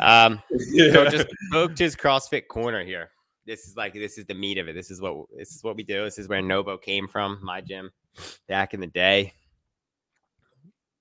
[0.00, 0.42] Um,
[0.90, 3.10] so just coach's CrossFit corner here.
[3.46, 4.74] This is like this is the meat of it.
[4.74, 6.04] This is what this is what we do.
[6.04, 7.90] This is where Nobo came from, my gym
[8.48, 9.34] back in the day.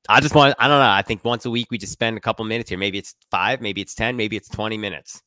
[0.09, 0.89] I just want I don't know.
[0.89, 2.77] I think once a week we just spend a couple minutes here.
[2.77, 5.21] Maybe it's five, maybe it's ten, maybe it's twenty minutes.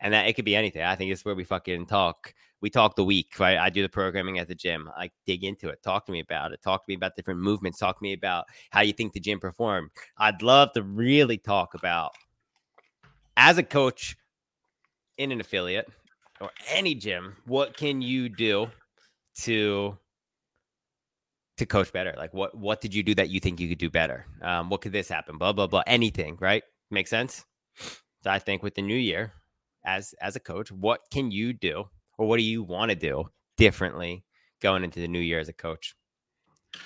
[0.00, 0.82] And that it could be anything.
[0.82, 2.32] I think it's where we fucking talk.
[2.62, 3.58] We talk the week, right?
[3.58, 4.88] I do the programming at the gym.
[4.96, 5.82] I dig into it.
[5.82, 6.62] Talk to me about it.
[6.62, 7.78] Talk to me about different movements.
[7.78, 9.90] Talk to me about how you think the gym performed.
[10.18, 12.12] I'd love to really talk about
[13.36, 14.16] as a coach
[15.18, 15.90] in an affiliate
[16.40, 18.68] or any gym, what can you do
[19.42, 19.96] to
[21.58, 22.14] to coach better?
[22.16, 24.26] Like what what did you do that you think you could do better?
[24.42, 25.38] Um, what could this happen?
[25.38, 25.82] Blah blah blah.
[25.86, 26.62] Anything, right?
[26.90, 27.44] Make sense?
[28.22, 29.32] So I think with the new year,
[29.84, 31.84] as as a coach, what can you do
[32.18, 34.24] or what do you want to do differently
[34.60, 35.94] going into the new year as a coach?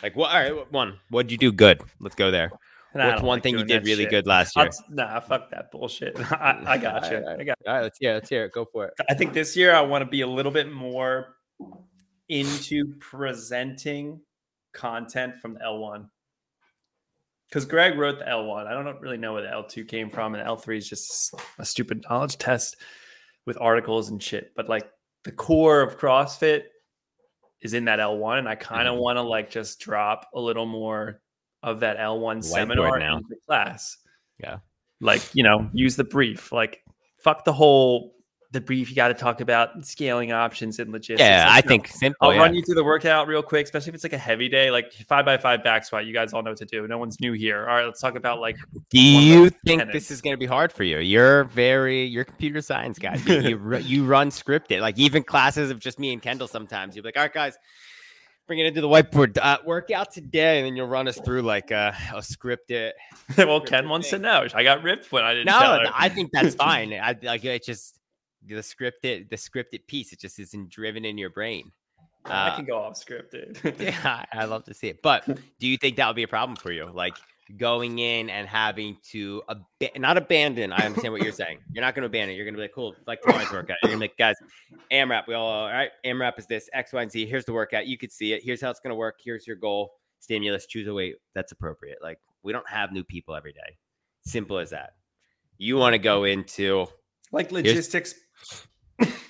[0.02, 1.80] Like what all right, one, what did you do good?
[2.00, 2.50] Let's go there.
[2.95, 4.11] What's one like thing you did really shit.
[4.11, 4.70] good last I'll year?
[4.72, 6.18] t- Nah, fuck that bullshit.
[6.32, 7.16] I, I got you.
[7.18, 7.59] All right, I got.
[7.66, 8.53] All right, let's yeah, let's hear it.
[8.53, 8.95] Go for it.
[9.09, 11.36] I think this year I want to be a little bit more
[12.28, 14.20] into presenting
[14.72, 16.09] content from the L1.
[17.49, 18.66] Because Greg wrote the L1.
[18.66, 22.05] I don't really know where the L2 came from, and L3 is just a stupid
[22.09, 22.76] knowledge test
[23.47, 24.53] with articles and shit.
[24.57, 24.88] But like
[25.24, 26.62] the core of CrossFit
[27.61, 29.01] is in that L1, and I kind of Mhm.
[29.01, 31.20] want to like just drop a little more
[31.65, 33.21] of that L1 Whiteboard seminar now.
[33.47, 33.97] class.
[34.39, 34.59] Yeah.
[35.01, 36.53] Like, you know, use the brief.
[36.53, 36.83] Like,
[37.19, 38.15] fuck the whole
[38.53, 38.89] the brief.
[38.89, 41.21] You got to talk about scaling options and logistics.
[41.21, 42.29] Yeah, Like, I know, think simple.
[42.29, 42.41] I'll yeah.
[42.41, 44.93] run you through the workout real quick, especially if it's like a heavy day, like
[45.09, 46.07] five by five back squat.
[46.07, 46.87] You guys all know what to do.
[46.87, 47.61] No one's new here.
[47.69, 48.57] All right, let's talk about like
[48.91, 49.93] Do you think tenants.
[49.93, 50.99] this is going to be hard for you?
[50.99, 53.17] You're very, you're computer science guy.
[53.27, 54.81] You, you, you run scripted.
[54.81, 56.49] Like even classes of just me and Kendall.
[56.49, 57.59] Sometimes you're like, all right, guys,
[58.47, 59.38] bring it into the whiteboard.
[59.40, 62.92] Uh, workout today, and then you'll run us through like a, a scripted.
[63.38, 64.47] well, Ken wants to know.
[64.55, 65.47] I got ripped when I didn't.
[65.47, 65.84] No.
[65.95, 66.92] I think that's fine.
[66.92, 67.99] I like it's just
[68.47, 70.12] the scripted, the scripted piece.
[70.12, 71.70] It just isn't driven in your brain.
[72.26, 73.78] I Uh, can go off scripted.
[73.80, 75.03] yeah, I love to see it.
[75.03, 75.26] But
[75.59, 76.90] do you think that would be a problem for you?
[76.92, 77.16] Like
[77.57, 80.72] going in and having to ab- not abandon.
[80.72, 81.59] I understand what you're saying.
[81.72, 82.36] You're not going to abandon.
[82.36, 83.76] You're going to be like, cool, like tomorrow's workout.
[83.82, 84.36] You're going to be like, guys,
[84.90, 85.26] AMRAP.
[85.28, 85.90] We all, all right.
[86.05, 87.26] AMRAP is this X, Y, and Z.
[87.26, 87.86] Here's the workout.
[87.86, 88.42] You could see it.
[88.42, 89.20] Here's how it's going to work.
[89.22, 89.92] Here's your goal.
[90.20, 90.66] Stimulus.
[90.66, 91.99] Choose a weight that's appropriate.
[92.03, 93.76] Like we don't have new people every day.
[94.26, 94.95] Simple as that.
[95.59, 96.86] You want to go into
[97.30, 98.14] like logistics.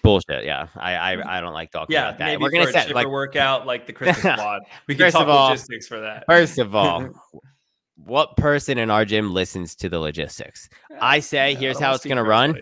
[0.02, 0.44] bullshit.
[0.44, 2.40] Yeah, I I, I don't like talking Yeah, about that.
[2.40, 4.62] We're gonna set like workout like the Christmas squad.
[4.86, 6.24] We can talk all- logistics for that.
[6.28, 7.08] First of all,
[7.96, 10.68] what person in our gym listens to the logistics?
[11.00, 12.58] I say, Yeah, here's how it's going to run.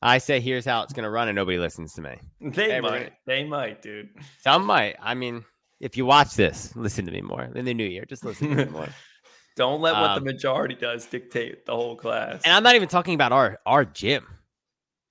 [0.00, 2.16] I say, here's how it's going to run, and nobody listens to me.
[2.40, 3.12] They Hey, might.
[3.24, 4.08] They might, dude.
[4.40, 4.96] Some might.
[5.00, 5.44] I mean,
[5.78, 7.42] if you watch this, listen to me more.
[7.54, 8.88] In the new year, just listen to me more.
[9.56, 12.40] Don't let what the Um, majority does dictate the whole class.
[12.44, 14.26] And I'm not even talking about our our gym.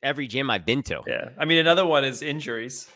[0.01, 1.01] Every gym I've been to.
[1.05, 2.89] yeah, I mean another one is injuries.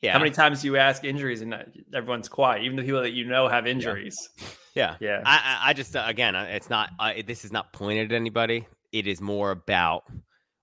[0.00, 0.14] Yeah.
[0.14, 1.54] How many times do you ask injuries and
[1.94, 4.16] everyone's quiet, even the people that you know have injuries?
[4.38, 4.44] Yeah.
[4.74, 5.22] Yeah, yeah.
[5.24, 6.90] I I just uh, again, it's not.
[6.98, 8.66] Uh, this is not pointed at anybody.
[8.92, 10.04] It is more about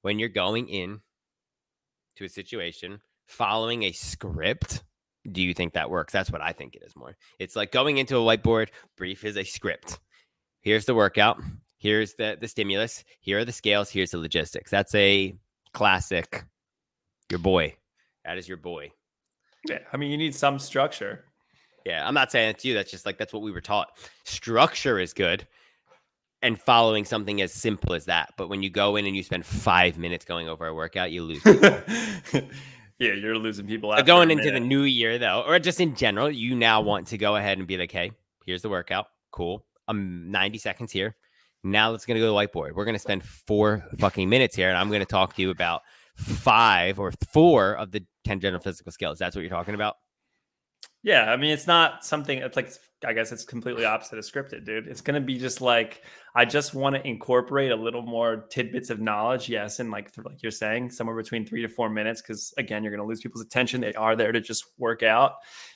[0.01, 0.99] when you're going in
[2.18, 4.84] to a situation, following a script.
[5.32, 6.12] Do you think that works?
[6.12, 7.16] That's what I think it is more.
[7.39, 8.70] It's like going into a whiteboard.
[8.97, 9.99] Brief is a script.
[10.62, 11.39] Here's the workout.
[11.78, 13.03] Here's the the stimulus.
[13.22, 13.89] Here are the scales.
[13.89, 14.72] Here's the logistics.
[14.72, 15.36] That's a
[15.74, 16.43] classic.
[17.30, 17.76] Your boy.
[18.26, 18.91] That is your boy.
[19.70, 19.80] yeah.
[19.93, 21.24] I mean, you need some structure.
[21.86, 22.73] Yeah, I'm not saying it's you.
[22.73, 23.97] That's just like that's what we were taught.
[24.23, 25.47] Structure is good,
[26.41, 28.34] and following something as simple as that.
[28.38, 31.23] But when you go in and you spend five minutes going over a workout, you
[31.23, 31.41] lose.
[32.34, 32.41] yeah,
[33.13, 33.93] you're losing people.
[33.93, 37.17] After going into the new year, though, or just in general, you now want to
[37.17, 38.11] go ahead and be like, "Hey,
[38.45, 39.07] here's the workout.
[39.32, 39.65] Cool.
[39.88, 41.15] I'm 90 seconds here.
[41.63, 42.73] Now let's gonna go to the whiteboard.
[42.73, 45.82] We're gonna spend four fucking minutes here, and I'm gonna talk to you about
[46.15, 49.19] five or four of the 10 general physical skills.
[49.19, 49.97] That's what you're talking about?
[51.03, 52.37] Yeah, I mean, it's not something.
[52.37, 52.71] It's like
[53.05, 54.87] I guess it's completely opposite of scripted, dude.
[54.87, 56.03] It's gonna be just like
[56.35, 59.49] I just want to incorporate a little more tidbits of knowledge.
[59.49, 62.95] Yes, and like like you're saying, somewhere between three to four minutes, because again, you're
[62.95, 63.81] gonna lose people's attention.
[63.81, 65.33] They are there to just work out,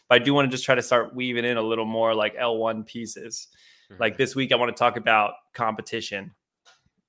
[0.08, 2.36] but I do want to just try to start weaving in a little more like
[2.36, 3.48] L1 pieces.
[3.92, 4.02] Mm-hmm.
[4.02, 6.36] Like this week, I want to talk about competition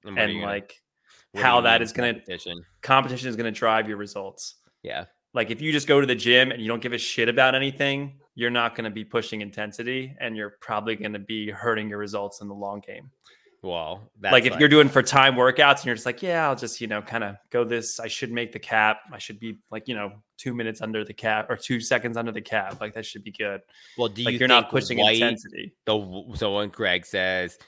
[0.05, 0.81] and, and like
[1.35, 2.65] how that is gonna competition?
[2.81, 4.55] competition is gonna drive your results.
[4.83, 5.05] Yeah.
[5.37, 7.55] Like if you just go to the gym and you don't give a shit about
[7.55, 11.91] anything, you're not going to be pushing intensity and you're probably going to be hurting
[11.91, 13.11] your results in the long game.
[13.63, 14.61] Well, like if like...
[14.61, 17.23] you're doing for time workouts and you're just like, yeah, I'll just, you know, kind
[17.23, 18.01] of go this.
[18.01, 19.01] I should make the cap.
[19.13, 22.33] I should be like, you know, two minutes under the cap or two seconds under
[22.33, 22.81] the cap.
[22.81, 23.61] Like that should be good.
[23.99, 25.75] Well, do like you you're not pushing white, intensity?
[25.85, 27.59] The, so when Greg says,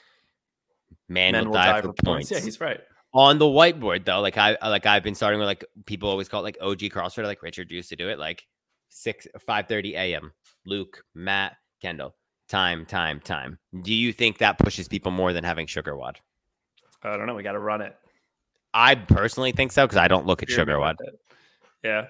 [1.07, 2.01] man, Men will, will die, die for points.
[2.03, 2.31] points.
[2.31, 2.79] Yeah, he's right
[3.13, 4.21] on the whiteboard though.
[4.21, 7.23] Like I like I've been starting with like people always call it like OG CrossFit,
[7.23, 8.45] like Richard used to do it, like
[8.89, 10.33] six five thirty a.m.
[10.65, 12.15] Luke, Matt, Kendall,
[12.47, 13.57] time, time, time.
[13.81, 16.19] Do you think that pushes people more than having Sugar WOD?
[17.03, 17.35] I don't know.
[17.35, 17.95] We got to run it.
[18.73, 20.97] I personally think so because I don't look at Sugar WOD.
[21.83, 22.07] Yeah,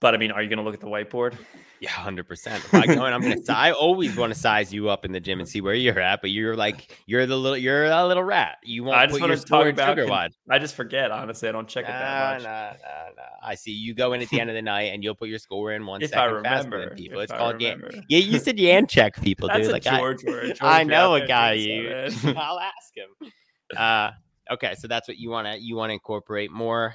[0.00, 1.36] but I mean, are you going to look at the whiteboard?
[1.80, 2.64] Yeah, hundred percent.
[2.72, 3.36] I'm gonna.
[3.50, 6.22] I always want to size you up in the gym and see where you're at,
[6.22, 8.56] but you're like you're the little you're a little rat.
[8.62, 8.96] You won't.
[8.96, 10.32] I just want to talk about sugar WOD.
[10.48, 11.10] I just forget.
[11.10, 12.42] Honestly, I don't check it that much.
[12.44, 13.22] Nah, nah, nah.
[13.42, 15.38] I see you go in at the end of the night and you'll put your
[15.38, 17.20] score in one if second I remember, people.
[17.20, 17.82] It's I called Yan.
[18.08, 19.72] Yeah, you said Yan check people, That's dude.
[19.72, 20.46] Like George I, word.
[20.46, 21.52] George I know a guy.
[21.52, 22.08] You.
[22.36, 23.30] I'll ask him.
[23.76, 24.12] Uh,
[24.50, 26.94] okay, so that's what you want to you want to incorporate more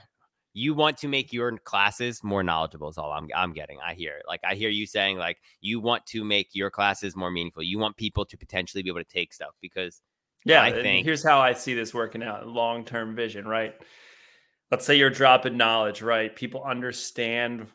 [0.53, 3.79] you want to make your classes more knowledgeable is all I'm I'm getting.
[3.85, 7.31] I hear like I hear you saying like you want to make your classes more
[7.31, 7.63] meaningful.
[7.63, 10.01] You want people to potentially be able to take stuff because
[10.43, 13.75] yeah, I think here's how I see this working out long term vision, right?
[14.71, 16.35] Let's say you're dropping knowledge, right?
[16.35, 17.67] People understand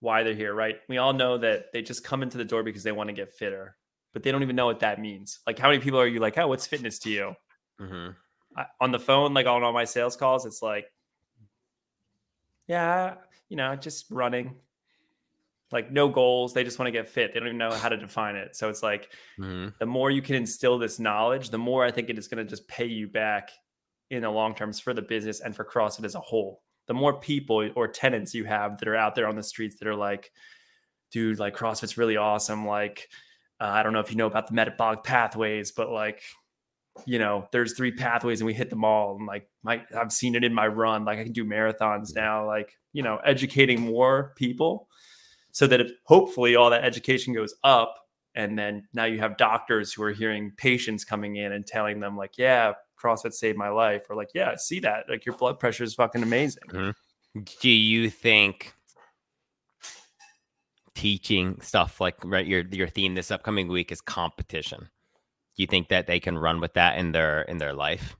[0.00, 0.76] why they're here, right?
[0.88, 3.30] We all know that they just come into the door because they want to get
[3.30, 3.76] fitter,
[4.12, 5.40] but they don't even know what that means.
[5.46, 7.34] Like, how many people are you like, oh, what's fitness to you?
[7.80, 8.10] Mm-hmm.
[8.56, 10.86] I, on the phone, like on all my sales calls, it's like
[12.66, 13.14] yeah,
[13.48, 14.54] you know, just running.
[15.70, 16.52] Like no goals.
[16.52, 17.32] They just want to get fit.
[17.32, 18.54] They don't even know how to define it.
[18.54, 19.68] So it's like mm-hmm.
[19.78, 22.48] the more you can instill this knowledge, the more I think it is going to
[22.48, 23.50] just pay you back
[24.10, 26.60] in the long terms for the business and for CrossFit as a whole.
[26.86, 29.88] The more people or tenants you have that are out there on the streets that
[29.88, 30.30] are like,
[31.10, 32.66] dude, like CrossFit's really awesome.
[32.66, 33.08] Like,
[33.58, 36.22] uh, I don't know if you know about the metabolic pathways, but like
[37.06, 39.16] you know, there's three pathways and we hit them all.
[39.16, 41.04] And like my I've seen it in my run.
[41.04, 44.88] Like I can do marathons now, like, you know, educating more people
[45.52, 47.94] so that if hopefully all that education goes up
[48.34, 52.16] and then now you have doctors who are hearing patients coming in and telling them
[52.16, 55.04] like, yeah, CrossFit saved my life, or like, yeah, I see that.
[55.08, 56.62] Like your blood pressure is fucking amazing.
[56.68, 57.42] Mm-hmm.
[57.60, 58.74] Do you think
[60.94, 64.88] teaching stuff like right your your theme this upcoming week is competition?
[65.56, 68.16] Do you think that they can run with that in their in their life?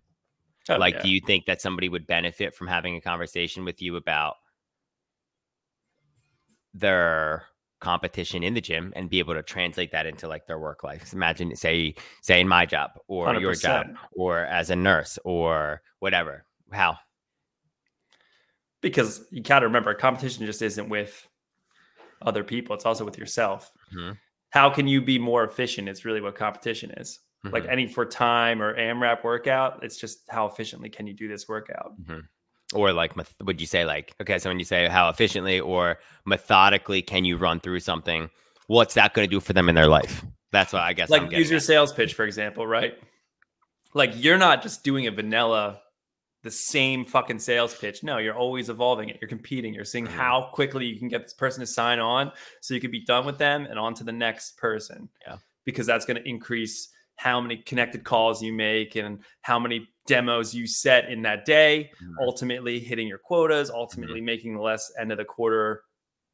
[0.69, 1.03] Oh, like yeah.
[1.03, 4.35] do you think that somebody would benefit from having a conversation with you about
[6.75, 7.47] their
[7.81, 11.13] competition in the gym and be able to translate that into like their work life?
[11.13, 13.41] Imagine say say in my job or 100%.
[13.41, 16.45] your job or as a nurse or whatever.
[16.71, 16.99] How?
[18.83, 21.27] Because you gotta remember competition just isn't with
[22.21, 23.73] other people it's also with yourself.
[23.93, 24.13] Mm-hmm
[24.53, 25.89] how can you be more efficient?
[25.89, 27.21] It's really what competition is.
[27.45, 27.55] Mm-hmm.
[27.55, 31.49] like any for time or amrap workout it's just how efficiently can you do this
[31.49, 32.01] workout?
[32.01, 32.21] Mm-hmm.
[32.73, 37.03] or like would you say like okay so when you say how efficiently or methodically
[37.03, 38.31] can you run through something
[38.69, 40.25] what's that going to do for them in their life?
[40.53, 42.95] That's what i guess like use your sales pitch for example right?
[43.93, 45.82] Like you're not just doing a vanilla
[46.43, 48.03] the same fucking sales pitch.
[48.03, 49.19] No, you're always evolving it.
[49.21, 49.75] You're competing.
[49.75, 50.17] You're seeing mm-hmm.
[50.17, 53.25] how quickly you can get this person to sign on so you can be done
[53.25, 55.09] with them and on to the next person.
[55.27, 55.37] Yeah.
[55.65, 60.53] Because that's going to increase how many connected calls you make and how many demos
[60.53, 62.15] you set in that day, mm-hmm.
[62.21, 64.27] ultimately hitting your quotas, ultimately mm-hmm.
[64.27, 65.83] making the less end of the quarter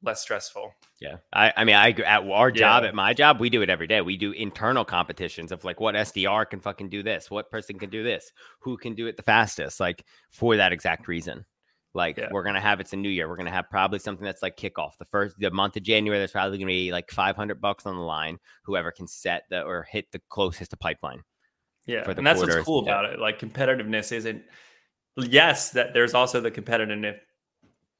[0.02, 0.72] less stressful.
[1.00, 1.16] Yeah.
[1.32, 2.88] I, I mean, I at our job, yeah.
[2.88, 4.00] at my job, we do it every day.
[4.00, 7.90] We do internal competitions of like what SDR can fucking do this, what person can
[7.90, 11.44] do this, who can do it the fastest, like for that exact reason.
[11.94, 12.28] Like yeah.
[12.30, 13.28] we're gonna have it's a new year.
[13.28, 14.96] We're gonna have probably something that's like kickoff.
[14.98, 18.02] The first the month of January, there's probably gonna be like 500 bucks on the
[18.02, 18.38] line.
[18.64, 21.22] Whoever can set the or hit the closest to pipeline.
[21.86, 23.18] Yeah, and that's what's cool about it.
[23.18, 24.42] Like competitiveness isn't.
[25.16, 27.16] Yes, that there's also the competitiveness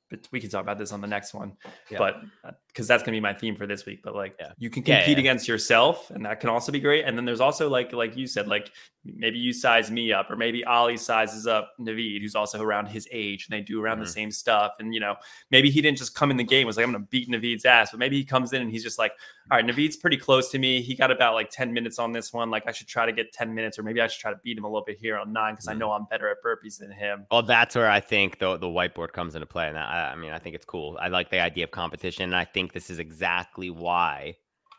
[0.08, 1.56] but we can talk about this on the next one.
[1.90, 1.98] Yeah.
[1.98, 4.00] But uh, because that's gonna be my theme for this week.
[4.02, 4.52] But like Yeah.
[4.58, 5.18] you can compete yeah.
[5.18, 7.04] against yourself, and that can also be great.
[7.04, 8.70] And then there's also like like you said, like
[9.04, 13.08] maybe you size me up, or maybe ali sizes up Naveed, who's also around his
[13.10, 14.08] age, and they do around the Mhm.
[14.12, 14.74] same stuff.
[14.80, 15.16] And you know,
[15.50, 17.90] maybe he didn't just come in the game was like, I'm gonna beat Naveed's ass,
[17.90, 19.12] but maybe he comes in and he's just like,
[19.50, 20.82] all right, Naveed's pretty close to me.
[20.82, 22.50] He got about like 10 minutes on this one.
[22.50, 24.58] Like I should try to get 10 minutes, or maybe I should try to beat
[24.58, 25.78] him a little bit here on nine because I Mhm.
[25.78, 27.26] know I'm better at burpees than him.
[27.30, 30.32] Well, that's where I think the the whiteboard comes into play, and I, I mean,
[30.32, 30.98] I think it's cool.
[31.00, 34.34] I like the idea of competition, and I think this is exactly why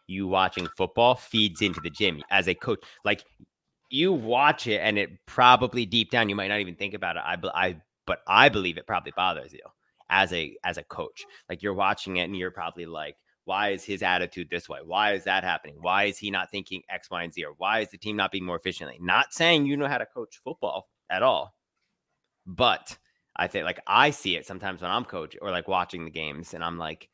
[0.08, 2.80] you watching football feeds into the gym as a coach.
[3.06, 3.24] Like
[3.90, 7.24] you watch it, and it probably deep down you might not even think about it.
[7.26, 7.76] I, I,
[8.06, 9.62] but I believe it probably bothers you
[10.10, 11.26] as a as a coach.
[11.50, 13.16] Like you're watching it, and you're probably like.
[13.46, 14.78] Why is his attitude this way?
[14.86, 15.78] Why is that happening?
[15.82, 17.46] Why is he not thinking X, Y, and Z?
[17.46, 19.00] Or why is the team not being more efficiently?
[19.02, 21.56] Not saying you know how to coach football at all,
[22.46, 22.96] but
[23.36, 26.54] I think like I see it sometimes when I'm coaching or like watching the games,
[26.54, 27.10] and I'm like,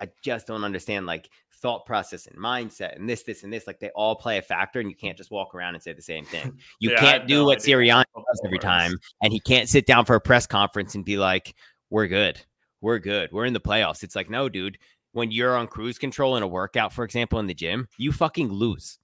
[0.00, 1.28] I just don't understand like
[1.60, 3.66] thought process and mindset and this, this, and this.
[3.66, 6.02] Like they all play a factor, and you can't just walk around and say the
[6.02, 6.58] same thing.
[6.80, 10.04] You Yeah, can't do no what Sirianni does every time, and he can't sit down
[10.06, 11.54] for a press conference and be like,
[11.90, 12.40] "We're good,
[12.80, 14.78] we're good, we're in the playoffs." It's like, no, dude.
[15.12, 18.50] When you're on cruise control in a workout, for example, in the gym, you fucking
[18.50, 18.98] lose.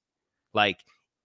[0.55, 0.84] Like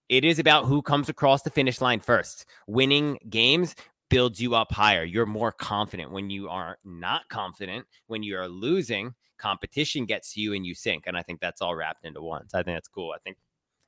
[0.10, 2.46] it is about who comes across the finish line first.
[2.68, 3.76] Winning games
[4.12, 5.04] builds you up higher.
[5.04, 7.88] You're more confident when you are not confident.
[8.08, 11.06] When you are losing, competition gets to you and you sink.
[11.08, 12.48] And I think that's all wrapped into one.
[12.50, 13.14] So I think that's cool.
[13.16, 13.38] I think,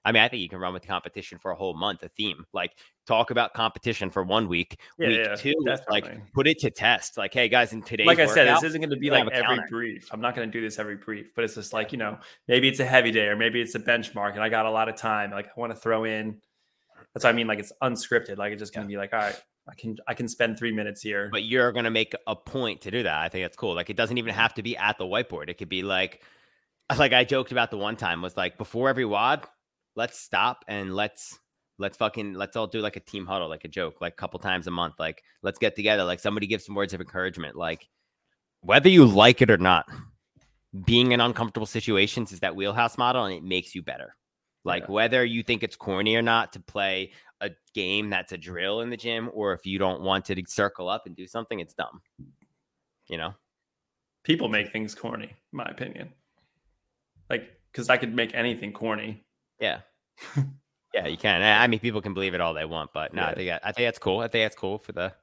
[0.05, 2.45] I mean, I think you can run with competition for a whole month, a theme.
[2.53, 2.71] Like
[3.05, 4.79] talk about competition for one week.
[4.97, 5.53] Yeah, week yeah, two,
[5.89, 7.17] like put it to test.
[7.17, 9.59] Like, hey guys, in today's like I said, this isn't going to be like every
[9.69, 10.07] brief.
[10.11, 12.17] I'm not going to do this every brief, but it's just like, you know,
[12.47, 14.87] maybe it's a heavy day or maybe it's a benchmark and I got a lot
[14.87, 15.31] of time.
[15.31, 16.39] Like I want to throw in.
[17.13, 17.47] That's what I mean.
[17.47, 18.37] Like it's unscripted.
[18.37, 20.73] Like it's just going to be like, all right, I can, I can spend three
[20.73, 21.29] minutes here.
[21.31, 23.17] but you're going to make a point to do that.
[23.19, 23.75] I think that's cool.
[23.75, 25.49] Like it doesn't even have to be at the whiteboard.
[25.49, 26.21] It could be like,
[26.97, 29.47] like I joked about the one time was like before every WOD,
[29.95, 31.39] let's stop and let's
[31.79, 34.39] let's fucking let's all do like a team huddle, like a joke, like a couple
[34.39, 34.95] times a month.
[34.99, 36.03] Like let's get together.
[36.03, 37.55] Like somebody give some words of encouragement.
[37.55, 37.87] Like
[38.61, 39.85] whether you like it or not,
[40.85, 44.15] being in uncomfortable situations is that wheelhouse model, and it makes you better.
[44.65, 44.91] Like Yeah.
[44.91, 47.11] whether you think it's corny or not to play
[47.43, 50.87] a game that's a drill in the gym, or if you don't want to circle
[50.89, 52.01] up and do something, it's dumb.
[53.09, 53.33] You know?
[54.23, 56.13] People make things corny, in my opinion.
[57.29, 59.25] Like, because I could make anything corny.
[59.59, 59.81] Yeah.
[60.93, 61.41] yeah, you can.
[61.41, 63.33] I I mean, people can believe it all they want, but no, I Yeah.
[63.35, 64.19] think I think that's cool.
[64.19, 65.13] I think that's cool for the.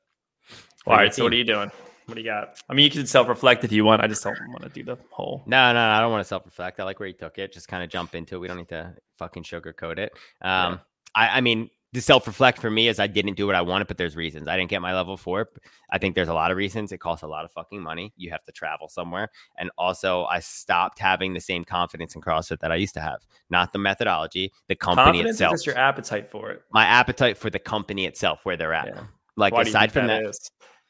[0.84, 1.14] for All right.
[1.14, 1.70] So what are you doing?
[2.06, 2.60] What do you got?
[2.68, 4.02] I mean, you can self reflect if you want.
[4.02, 5.44] I just don't want to do the whole.
[5.46, 6.80] No, no, no, I don't want to self reflect.
[6.80, 7.52] I like where you took it.
[7.52, 8.38] Just kind of jump into it.
[8.40, 10.12] We don't need to fucking sugarcoat it.
[10.42, 10.80] Um,
[11.14, 13.88] I, I mean, the self reflect for me is I didn't do what I wanted,
[13.88, 14.46] but there's reasons.
[14.46, 15.50] I didn't get my level four.
[15.90, 16.92] I think there's a lot of reasons.
[16.92, 18.12] It costs a lot of fucking money.
[18.16, 19.30] You have to travel somewhere.
[19.58, 23.26] And also, I stopped having the same confidence in CrossFit that I used to have.
[23.50, 25.52] Not the methodology, the company Confidence itself.
[25.54, 26.62] just your appetite for it.
[26.72, 28.86] my appetite for the company itself, where they're at.
[28.86, 29.02] Yeah.
[29.36, 30.24] Like, Why aside from that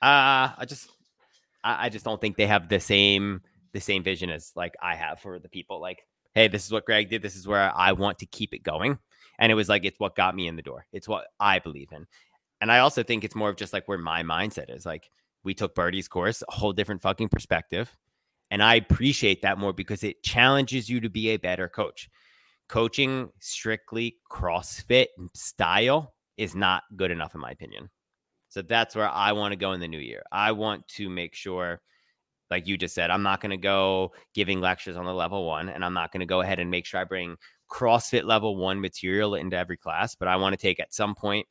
[0.03, 0.91] uh, I just,
[1.65, 3.41] I, I just don't think they have the same,
[3.73, 5.81] the same vision as like I have for the people.
[5.81, 7.23] Like, hey, this is what Greg did.
[7.23, 8.99] This is where I want to keep it going.
[9.41, 10.87] And it was like, it's what got me in the door.
[10.93, 12.07] It's what I believe in.
[12.61, 14.87] And I also think it's more of just like where my mindset is.
[14.87, 15.11] Like,
[15.43, 17.97] we took Birdie's course, a whole different fucking perspective.
[18.51, 22.11] And I appreciate that more because it challenges you to be a better coach.
[22.69, 27.89] Coaching strictly CrossFit style is not good enough, in my opinion.
[28.51, 30.23] So that's where I want to go in the new year.
[30.31, 31.81] I want to make sure,
[32.51, 35.69] like you just said, I'm not going to go giving lectures on the level one,
[35.69, 37.37] and I'm not going to go ahead and make sure I bring
[37.71, 41.47] CrossFit level one material into every class, but I want to take at some point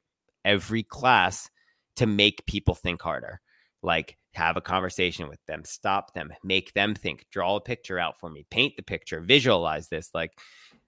[0.45, 1.49] every class
[1.95, 3.41] to make people think harder.
[3.81, 8.19] Like have a conversation with them, stop them, make them think, draw a picture out
[8.19, 10.31] for me, paint the picture, visualize this like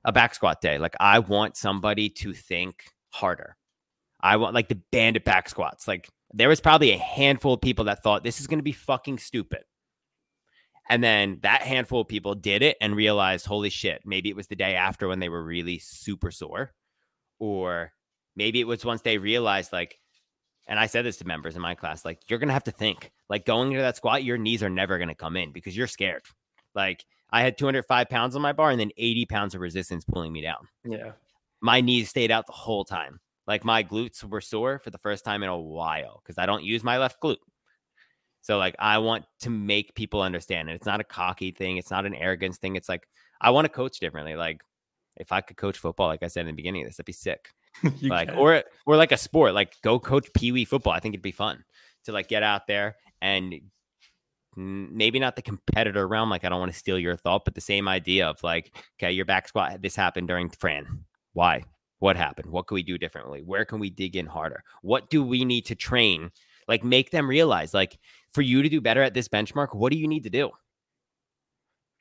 [0.03, 0.77] a back squat day.
[0.77, 3.55] Like I want somebody to think harder.
[4.21, 5.87] I want like the bandit back squats.
[5.87, 8.71] Like there was probably a handful of people that thought this is going to be
[8.71, 9.63] fucking stupid.
[10.91, 14.47] And then that handful of people did it and realized, holy shit, maybe it was
[14.47, 16.73] the day after when they were really super sore.
[17.39, 17.93] Or
[18.35, 19.97] maybe it was once they realized, like,
[20.67, 22.71] and I said this to members in my class, like, you're going to have to
[22.71, 25.77] think, like, going into that squat, your knees are never going to come in because
[25.77, 26.23] you're scared.
[26.75, 30.33] Like, I had 205 pounds on my bar and then 80 pounds of resistance pulling
[30.33, 30.67] me down.
[30.83, 31.13] Yeah.
[31.61, 33.21] My knees stayed out the whole time.
[33.47, 36.65] Like, my glutes were sore for the first time in a while because I don't
[36.65, 37.37] use my left glute.
[38.41, 40.69] So, like, I want to make people understand.
[40.69, 42.75] And it's not a cocky thing, it's not an arrogance thing.
[42.75, 43.07] It's like,
[43.39, 44.35] I want to coach differently.
[44.35, 44.61] Like,
[45.17, 47.13] if I could coach football, like I said in the beginning of this, that'd be
[47.13, 47.49] sick
[48.01, 48.37] like can.
[48.37, 51.31] or or like a sport like go coach pee wee football i think it'd be
[51.31, 51.63] fun
[52.03, 53.61] to like get out there and
[54.55, 56.29] maybe not the competitor realm.
[56.29, 59.11] Like I don't want to steal your thought, but the same idea of like, okay,
[59.11, 59.81] your back squat.
[59.81, 61.05] This happened during Fran.
[61.33, 61.63] Why?
[61.99, 62.51] What happened?
[62.51, 63.41] What can we do differently?
[63.43, 64.63] Where can we dig in harder?
[64.81, 66.31] What do we need to train?
[66.67, 67.97] Like make them realize, like
[68.33, 70.49] for you to do better at this benchmark, what do you need to do?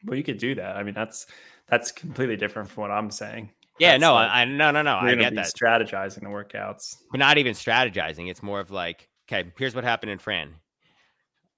[0.05, 0.76] Well, you could do that.
[0.76, 1.26] I mean, that's
[1.68, 3.51] that's completely different from what I'm saying.
[3.78, 4.97] Yeah, That's no, like, I, no no no.
[4.97, 5.47] I get that.
[5.47, 6.97] strategizing the workouts.
[7.11, 8.31] but not even strategizing.
[8.31, 10.55] It's more of like, okay, here's what happened in Fran.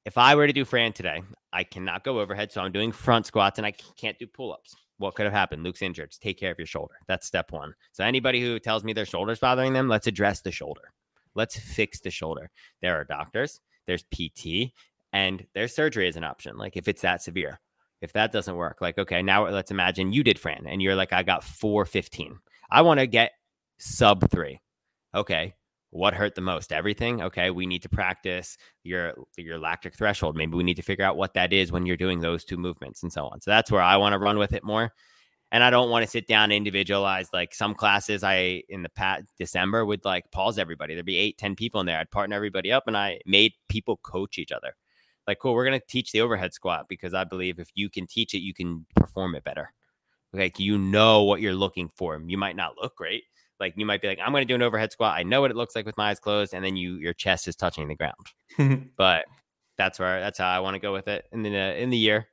[0.04, 3.26] If I were to do Fran today, I cannot go overhead, so I'm doing front
[3.26, 4.74] squats and I can't do pull ups.
[4.98, 5.64] What could have happened?
[5.64, 6.10] Luke's injured.
[6.10, 6.94] Just take care of your shoulder.
[7.08, 7.74] That's step one.
[7.92, 10.92] So anybody who tells me their shoulder's bothering them, let's address the shoulder.
[11.34, 12.50] Let's fix the shoulder.
[12.82, 14.72] There are doctors, there's PT,
[15.12, 16.56] and there's surgery as an option.
[16.56, 17.60] Like if it's that severe.
[18.00, 21.12] If that doesn't work, like okay, now let's imagine you did Fran and you're like,
[21.12, 22.36] I got 415.
[22.68, 23.30] I want to get
[23.78, 24.60] sub three.
[25.14, 25.54] Okay.
[25.90, 26.72] What hurt the most?
[26.72, 27.22] Everything.
[27.22, 27.50] Okay.
[27.50, 30.36] We need to practice your your lactic threshold.
[30.36, 33.02] Maybe we need to figure out what that is when you're doing those two movements
[33.04, 33.40] and so on.
[33.40, 34.92] So that's where I want to run with it more.
[35.52, 38.88] And I don't want to sit down and individualize like some classes I in the
[38.88, 40.94] past December would like pause everybody.
[40.94, 41.98] There'd be eight, ten people in there.
[41.98, 44.74] I'd partner everybody up and I made people coach each other.
[45.28, 48.34] Like, cool, we're gonna teach the overhead squat because I believe if you can teach
[48.34, 49.72] it, you can perform it better
[50.32, 52.20] like you know what you're looking for.
[52.24, 53.24] You might not look great.
[53.60, 55.16] Like you might be like, I'm going to do an overhead squat.
[55.16, 57.48] I know what it looks like with my eyes closed, and then you your chest
[57.48, 58.90] is touching the ground.
[58.96, 59.24] But
[59.78, 61.50] that's where that's how I want to go with it in the
[61.80, 62.28] in the year.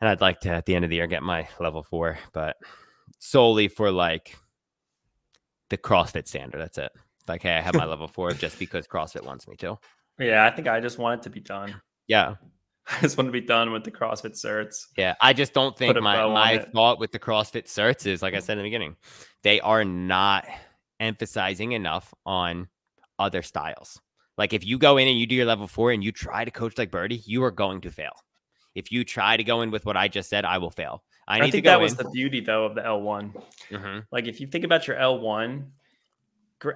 [0.00, 2.56] And I'd like to at the end of the year get my level four, but
[3.18, 4.36] solely for like
[5.68, 6.60] the CrossFit standard.
[6.60, 6.92] That's it.
[7.28, 9.78] Like, hey, I have my level four just because CrossFit wants me to.
[10.18, 11.80] yeah, I think I just want it to be done.
[12.06, 12.34] Yeah,
[12.88, 14.86] I just want to be done with the CrossFit certs.
[14.96, 18.38] Yeah, I just don't think my my thought with the CrossFit certs is like I
[18.38, 18.42] mm.
[18.42, 18.96] said in the beginning,
[19.42, 20.46] they are not
[20.98, 22.68] emphasizing enough on
[23.18, 24.00] other styles.
[24.36, 26.50] Like if you go in and you do your level four and you try to
[26.50, 28.12] coach like Birdie, you are going to fail.
[28.74, 31.02] If you try to go in with what I just said, I will fail.
[31.26, 31.98] I I, think that was in.
[31.98, 33.32] the beauty though of the L1.
[33.70, 34.04] Mhm.
[34.10, 35.64] Like if you think about your L1,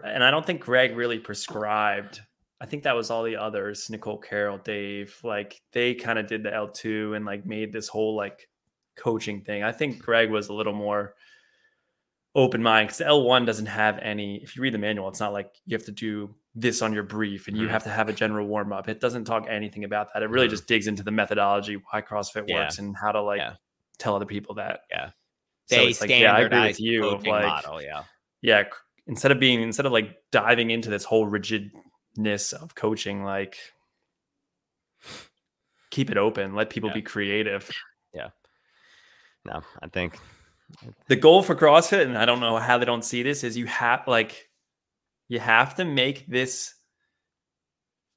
[0.04, 2.20] and I don't think Greg really prescribed.
[2.60, 6.42] I think that was all the others, Nicole Carroll, Dave, like they kind of did
[6.42, 8.48] the L2 and like made this whole like
[8.96, 9.62] coaching thing.
[9.62, 11.14] I think Greg was a little more
[12.34, 14.36] open mind because L1 doesn't have any.
[14.42, 17.02] If you read the manual, it's not like you have to do this on your
[17.02, 17.70] brief and you Mhm.
[17.70, 18.88] have to have a general warm up.
[18.88, 20.22] It doesn't talk anything about that.
[20.22, 20.50] It really Mhm.
[20.50, 22.60] just digs into the methodology, why CrossFit Yeah.
[22.60, 23.56] works, and how to like Yeah.
[23.98, 24.82] tell other people that.
[24.90, 25.10] Yeah.
[25.66, 27.08] So They it's like, yeah, I agree standardize with you.
[27.08, 27.82] Of like, model.
[27.82, 28.04] Yeah.
[28.42, 28.64] yeah,
[29.06, 33.56] instead of being instead of like diving into this whole rigidness of coaching, like
[35.90, 36.94] keep it open, let people Yeah.
[36.94, 37.70] be creative.
[38.12, 38.30] Yeah.
[39.44, 40.18] No, I think
[41.08, 43.66] The goal for CrossFit, and I don't know how they don't see this, is you
[43.66, 44.48] have like
[45.28, 46.74] you have to make this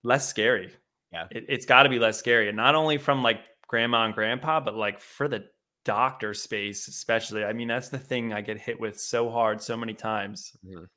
[0.04, 0.72] less scary.
[1.12, 1.28] Yeah.
[1.32, 4.60] It, it's got to be less scary, and not only from like grandma and grandpa,
[4.60, 5.46] but like for the
[5.86, 7.46] doctor space, especially.
[7.46, 10.52] I mean, that's the thing I get hit with so hard so many times.
[10.66, 10.88] Mhm.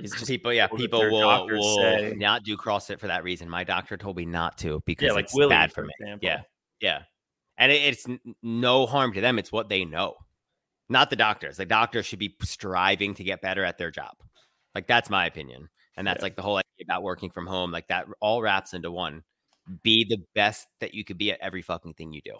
[0.00, 2.14] Is just people, yeah, people will, will say?
[2.16, 3.48] not do CrossFit for that reason.
[3.48, 5.92] My doctor told me not to because yeah, like it's Willie, bad for me.
[6.00, 6.26] example.
[6.28, 6.42] Yeah.
[6.80, 7.02] Yeah.
[7.58, 8.06] And it, it's
[8.42, 9.38] no harm to them.
[9.38, 10.14] It's what they know,
[10.88, 11.58] not the doctors.
[11.58, 14.14] The doctors should be striving to get better at their job.
[14.74, 15.68] Like, that's my opinion.
[15.96, 16.24] And that's Yeah.
[16.24, 17.70] like the whole idea about working from home.
[17.72, 19.22] Like, that all wraps into one
[19.82, 22.36] be the best that you could be at every fucking thing you do.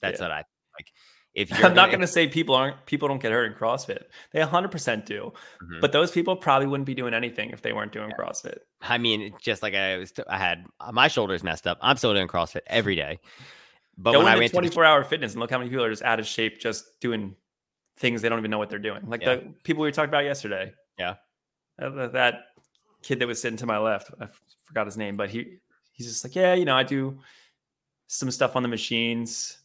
[0.00, 0.26] That's Yeah.
[0.26, 0.36] what I
[0.78, 0.92] like.
[1.34, 4.04] If you're I'm not going to say people aren't people don't get hurt in CrossFit.
[4.32, 5.32] They 100% do.
[5.62, 5.80] Mhm.
[5.80, 8.58] But those people probably wouldn't be doing anything if they weren't doing CrossFit.
[8.82, 11.78] I mean, just like I was, I had my shoulders messed up.
[11.80, 13.18] I'm still doing CrossFit every day.
[13.98, 15.84] But Go when I went to the 24 hour fitness and look how many people
[15.84, 17.34] are just out of shape just doing
[17.98, 19.08] things they don't even know what they're doing.
[19.08, 19.36] Like Yeah.
[19.36, 20.72] the people we talked about yesterday.
[20.98, 21.16] Yeah.
[21.80, 22.34] Th- that
[23.02, 24.28] kid that was sitting to my left, I
[24.64, 25.58] forgot his name, but he
[25.92, 27.18] he's just like, yeah, you know, I do
[28.06, 29.58] some stuff on the machines,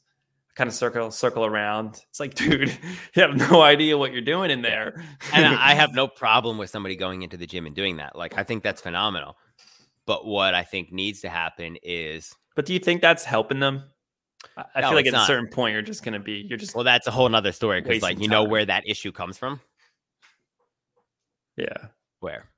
[0.55, 2.01] kind of circle circle around.
[2.09, 2.69] It's like, dude,
[3.15, 5.03] you have no idea what you're doing in there.
[5.33, 8.15] and I have no problem with somebody going into the gym and doing that.
[8.15, 9.37] Like I think that's phenomenal.
[10.05, 13.83] But what I think needs to happen is But do you think that's helping them?
[14.55, 15.23] I I No, feel like at not.
[15.23, 17.51] a certain point, you're just going to be, you're just, well, that's a whole nother
[17.51, 19.59] story because like you know where that issue comes from.
[21.57, 21.87] yeah.
[22.27, 22.49] Where?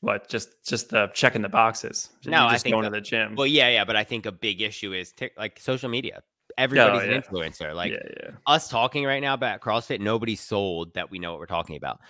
[0.00, 0.28] What?
[0.28, 2.10] Just, just the checking the boxes.
[2.26, 3.36] No, I just think going that- to the gym.
[3.36, 6.22] Well, yeah, yeah, but I think a big issue is tic- like social media.
[6.58, 7.14] Everybody's oh, yeah.
[7.14, 7.74] an influencer.
[7.74, 8.30] Like yeah, yeah.
[8.46, 12.00] us talking right now about CrossFit, nobody sold that we know what we're talking about.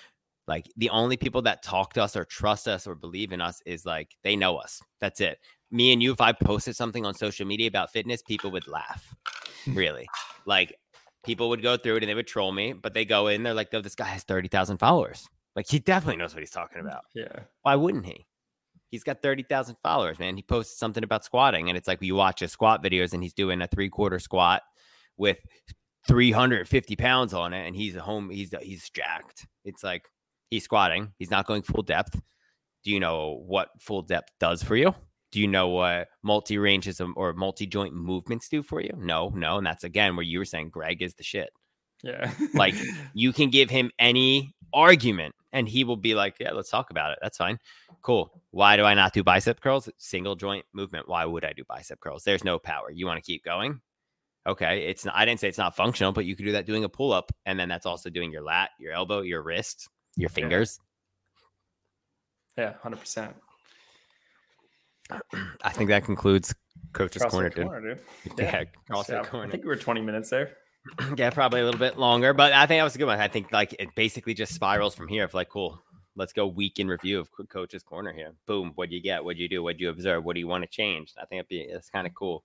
[0.48, 3.62] Like the only people that talk to us or trust us or believe in us
[3.64, 4.80] is like they know us.
[5.00, 5.38] That's it.
[5.70, 9.14] Me and you, if I posted something on social media about fitness, people would laugh.
[9.68, 10.08] Really.
[10.46, 10.74] like
[11.22, 13.54] people would go through it and they would troll me, but they go in, they're
[13.54, 15.28] like, oh, this guy has 30,000 followers.
[15.56, 17.04] Like he definitely knows what he's talking mm, about.
[17.14, 17.40] Yeah.
[17.62, 18.26] Why wouldn't he?
[18.90, 20.36] He's got 30,000 followers, man.
[20.36, 23.34] He posted something about squatting, and it's like you watch his squat videos, and he's
[23.34, 24.62] doing a three quarter squat
[25.16, 25.38] with
[26.08, 29.46] 350 pounds on it, and he's a home, he's he's jacked.
[29.64, 30.08] It's like
[30.50, 32.20] he's squatting, he's not going full depth.
[32.82, 34.94] Do you know what full depth does for you?
[35.32, 38.92] Do you know what multi ranges or multi joint movements do for you?
[38.96, 39.58] No, no.
[39.58, 41.50] And that's again where you were saying Greg is the shit.
[42.02, 42.32] Yeah.
[42.54, 42.74] Like
[43.14, 47.12] you can give him any argument and he will be like, yeah, let's talk about
[47.12, 47.18] it.
[47.22, 47.58] That's fine.
[48.02, 48.30] Cool.
[48.50, 49.88] Why do I not do bicep curls?
[49.98, 51.08] Single joint movement.
[51.08, 52.24] Why would I do bicep curls?
[52.24, 52.90] There's no power.
[52.90, 53.80] You want to keep going?
[54.46, 54.86] Okay.
[54.86, 56.88] It's not, I didn't say it's not functional, but you could do that doing a
[56.88, 57.32] pull up.
[57.46, 60.78] And then that's also doing your lat, your elbow, your wrist, your fingers.
[62.56, 63.34] Yeah, 100%.
[65.62, 66.54] I think that concludes
[66.92, 67.66] Coach's CrossFit Corner, dude.
[67.66, 68.38] Corner, dude.
[68.38, 68.64] Yeah,
[69.08, 69.22] Yeah.
[69.32, 70.56] I think we were 20 minutes there.
[71.16, 73.20] yeah, probably a little bit longer, but I think that was a good one.
[73.20, 75.24] I think like it basically just spirals from here.
[75.24, 75.80] Of like, cool,
[76.16, 78.32] let's go week in review of Co- Coach's Corner here.
[78.46, 79.24] Boom, what do you get?
[79.24, 79.62] What do you do?
[79.62, 80.24] What do you observe?
[80.24, 81.12] What do you want to change?
[81.20, 82.44] I think it'd be it's kind of cool.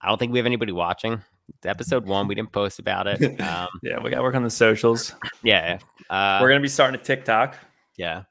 [0.00, 1.22] I don't think we have anybody watching.
[1.48, 3.20] It's episode one, we didn't post about it.
[3.40, 5.14] Um, Yeah, we got to work on the socials.
[5.42, 5.78] yeah,
[6.10, 7.56] uh, we're going to be starting a TikTok.
[7.96, 8.22] yeah.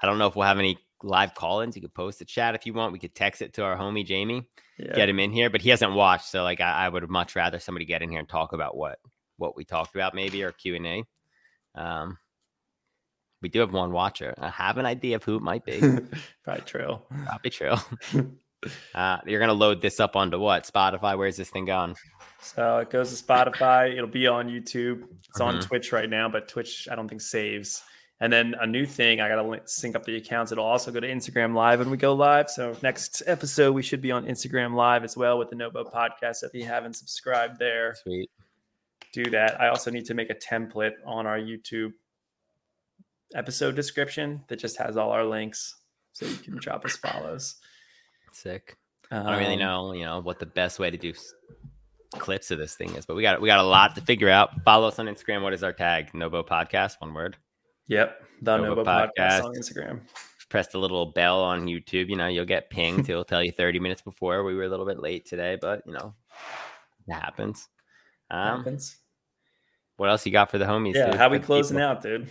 [0.00, 1.74] I don't know if we'll have any live call-ins.
[1.74, 2.92] You could post a chat if you want.
[2.92, 4.46] We could text it to our homie Jamie.
[4.78, 4.94] Yeah.
[4.94, 6.26] get him in here, but he hasn't watched.
[6.26, 8.98] So like I, I would much rather somebody get in here and talk about what
[9.36, 11.04] what we talked about, maybe or Q and A.
[11.74, 12.18] Um,
[13.42, 14.34] we do have one watcher.
[14.38, 15.80] I have an idea of who it might be.
[16.44, 17.00] Probably true.
[17.24, 17.74] Probably true.
[18.92, 20.64] Uh, you're gonna load this up onto what?
[20.64, 21.16] Spotify?
[21.16, 21.94] Where's this thing going?
[22.40, 23.92] So it goes to Spotify.
[23.92, 25.04] It'll be on YouTube.
[25.28, 25.62] It's on Mhm.
[25.68, 27.84] Twitch right now, but Twitch I don't think saves.
[28.20, 30.50] And then a new thing, I gotta sync up the accounts.
[30.50, 32.50] It'll also go to Instagram Live when we go live.
[32.50, 36.42] So next episode, we should be on Instagram Live as well with the Nobo Podcast.
[36.42, 38.28] If you haven't subscribed there, Sweet.
[39.12, 39.60] do that.
[39.60, 41.92] I also need to make a template on our YouTube
[43.34, 45.76] episode description that just has all our links,
[46.12, 47.56] so you can drop us follows.
[48.32, 48.76] Sick.
[49.12, 51.12] I don't really Um, know, you know, what the best way to do
[52.12, 54.50] clips of this thing is, but we got we got a lot to figure out.
[54.64, 55.42] Follow us on Instagram.
[55.42, 56.12] What is our tag?
[56.14, 56.96] Nobo Podcast.
[57.00, 57.36] One word.
[57.88, 59.44] Yep, the Nobo Podcast Podcast.
[59.44, 60.00] on Instagram.
[60.48, 63.08] press the little bell on YouTube, you know, you'll get pinged.
[63.08, 64.44] It'll tell you 30 minutes before.
[64.44, 66.14] We were a little bit late today, but you know,
[67.06, 67.68] it happens.
[68.30, 68.96] Um, Happens.
[69.96, 70.94] what else you got for the homies?
[70.94, 71.88] Yeah, dude, how we closing people?
[71.88, 72.28] out, dude?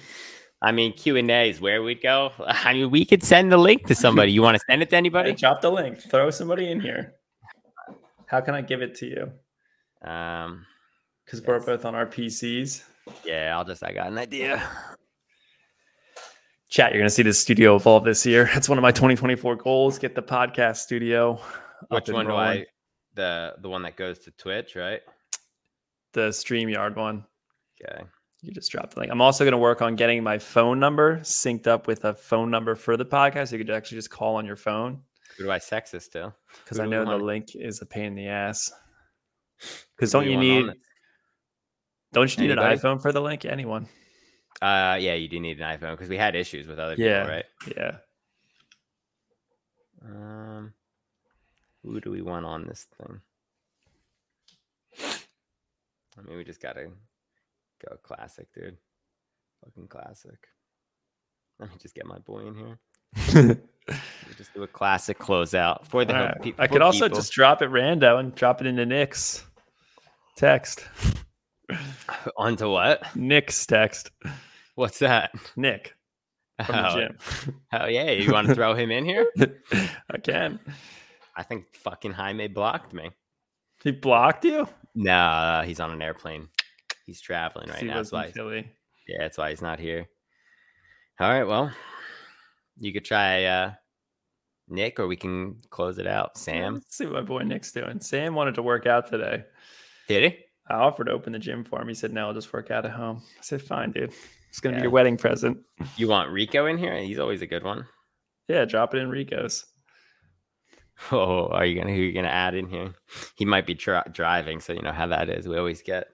[0.61, 2.31] I mean, Q and A is where we'd go.
[2.39, 4.31] I mean, we could send the link to somebody.
[4.31, 5.33] You want to send it to Hey, anybody?
[5.33, 5.99] drop the link.
[6.01, 7.13] Throw somebody in here.
[8.27, 10.07] How can I give it to you?
[10.07, 10.65] Um,
[11.25, 12.83] Because we're both on our PCs.
[13.25, 13.83] yeah, I'll just.
[13.83, 14.61] I got an idea.
[16.69, 18.49] Chat, you're gonna see the studio evolve this year.
[18.53, 19.99] That's one of my 2024 goals.
[19.99, 21.39] Get the podcast studio.
[21.89, 22.33] Which one do.
[22.33, 22.65] I?
[23.15, 25.01] The the one that goes to Twitch, right?
[26.13, 27.25] The StreamYard one.
[27.81, 28.03] Okay.
[28.41, 29.11] You just dropped the link.
[29.11, 32.75] I'm also gonna work on getting my phone number synced up with a phone number
[32.75, 33.51] for the podcast.
[33.51, 35.01] You could actually just call on your phone.
[35.37, 36.33] Who do I sex this to?
[36.63, 38.71] Because I know the link is a pain in the ass.
[39.95, 40.75] Because don't you we want on need
[42.13, 43.45] don't you need an iPhone for the link?
[43.45, 43.87] Anyone?
[44.61, 47.21] Uh, yeah, you do need an iPhone because we had issues with other Yeah.
[47.23, 47.45] people, right?
[47.77, 47.97] Yeah.
[50.03, 50.73] Um,
[51.83, 53.21] who do we want on this thing?
[56.17, 56.89] I mean, we just gotta
[57.87, 58.77] go classic, dude.
[59.63, 60.37] Fucking classic.
[61.59, 63.59] Let me just get my boy in here.
[63.87, 66.41] We'll just do a classic closeout for the ho- right.
[66.41, 67.19] pe- I could also people.
[67.19, 69.45] just drop it rando and drop it into Nick's
[70.35, 70.85] text.
[72.37, 73.15] onto what?
[73.15, 74.11] Nick's text.
[74.77, 75.31] What's that?
[75.55, 75.95] Nick
[76.63, 77.17] from the Oh, gym.
[77.69, 78.11] hell yeah!
[78.11, 79.25] You want to throw him in here?
[80.11, 80.59] I can.
[81.35, 83.09] I think fucking Jaime blocked me.
[83.83, 84.67] He blocked you?
[84.93, 86.49] No, he's on an airplane.
[87.07, 87.95] He's traveling right he now.
[87.95, 88.29] That's why.
[88.29, 88.69] Philly.
[89.07, 90.07] Yeah, that's why he's not here.
[91.19, 91.71] All right, well,
[92.77, 93.71] you could try uh
[94.67, 96.37] Nick, or we can close it out.
[96.37, 97.99] Sam, Let's see what my boy Nick's doing.
[97.99, 99.43] Sam wanted to work out today.
[100.07, 100.39] did he?
[100.69, 101.87] I offered to open the gym for him.
[101.87, 103.23] He said, no, I'll just work out at home.
[103.39, 104.11] I said, fine, dude.
[104.49, 104.83] It's going to Yeah.
[104.83, 105.59] be your wedding present.
[105.97, 106.95] You want Rico in here?
[106.97, 107.85] He's always a good one.
[108.47, 109.65] Yeah, drop it in Rico's.
[111.11, 112.95] Oh, are you gonna who you gonna add in here?
[113.35, 115.47] He might be dri- driving, so you know how that is.
[115.47, 116.07] We always get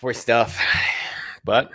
[0.00, 0.56] poor stuff,
[1.44, 1.72] but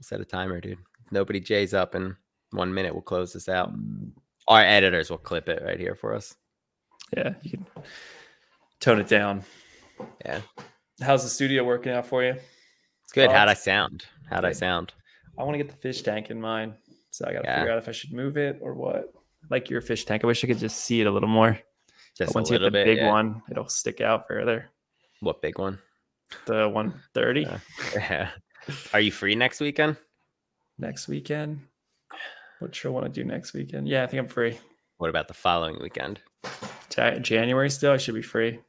[0.00, 0.78] set a timer, dude.
[1.04, 2.16] If nobody jays up in
[2.52, 3.72] one minute, we'll close this out.
[4.48, 6.34] Our editors will clip it right here for us.
[7.16, 7.66] Yeah, you can
[8.80, 9.44] tone it down.
[10.24, 10.40] Yeah.
[11.02, 12.34] How's the studio working out for you?
[13.04, 13.30] It's good.
[13.30, 14.04] How'd I sound?
[14.28, 14.92] How'd I sound?
[15.38, 16.74] I want to get the fish tank in mine.
[17.10, 17.58] So I got to Yeah.
[17.60, 19.12] figure out if I should move it or what.
[19.48, 20.22] Like your fish tank.
[20.22, 21.58] I wish I could just see it a little more.
[22.16, 22.84] Just But once a you get the bit.
[22.84, 23.08] big yeah.
[23.10, 24.68] one, it'll stick out further.
[25.20, 25.78] What big one?
[26.46, 27.48] The 130 Yeah.
[27.54, 27.58] Uh,
[27.96, 28.30] yeah.
[28.92, 29.96] Are you free next weekend?
[30.78, 31.60] next weekend.
[32.60, 33.86] What show want to do next weekend?
[33.88, 34.58] Yeah, I think I'm free.
[34.98, 36.20] What about the following weekend?
[37.20, 38.60] January still, I should be free.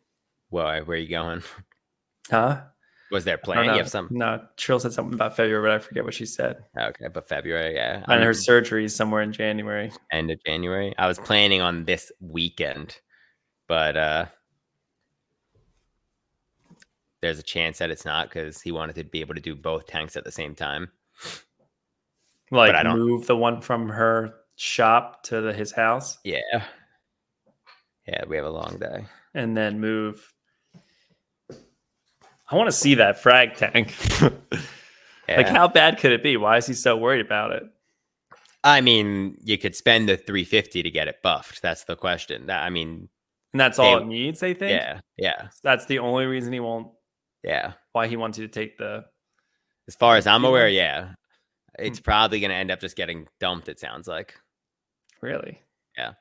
[0.49, 1.43] Where where are you going?
[2.31, 2.61] Huh?
[3.11, 3.65] Was there plan?
[3.65, 6.25] don't You have some No, Trill said something about February, but I forget what she
[6.25, 6.63] said.
[6.77, 8.05] okay, but February, yeah.
[8.07, 9.91] And her surgery is somewhere in January.
[10.13, 10.93] end of January.
[10.97, 12.97] I was planning on this weekend,
[13.67, 14.25] but uh
[17.21, 19.85] there's a chance that it's not because he wanted to be able to do both
[19.85, 20.89] tanks at the same time.
[22.49, 26.39] Like I don't- move the one from her shop to the, his house, Yeah.
[28.07, 29.05] Yeah, we have a long day.
[29.35, 30.33] and then move.
[32.51, 33.95] I want to see that frag tank.
[35.29, 35.37] Yeah.
[35.37, 36.35] Like, how bad could it be?
[36.35, 37.63] Why is he so worried about it?
[38.65, 41.61] I mean, you could spend the 350 to get it buffed.
[41.61, 42.47] That's the question.
[42.47, 43.07] That, I mean,
[43.53, 44.39] And that's all They- it needs.
[44.41, 44.71] They think.
[44.71, 46.91] yeah, yeah, That's the only reason he won't.
[47.43, 47.73] yeah.
[47.93, 49.05] Why he wants you to take the.
[49.87, 51.13] As far as I'm aware, yeah.
[51.79, 52.03] It's Hmm.
[52.03, 54.35] probably going to end up just getting dumped, it sounds like.
[55.21, 55.61] Really?
[55.97, 56.09] Yeah.
[56.09, 56.15] I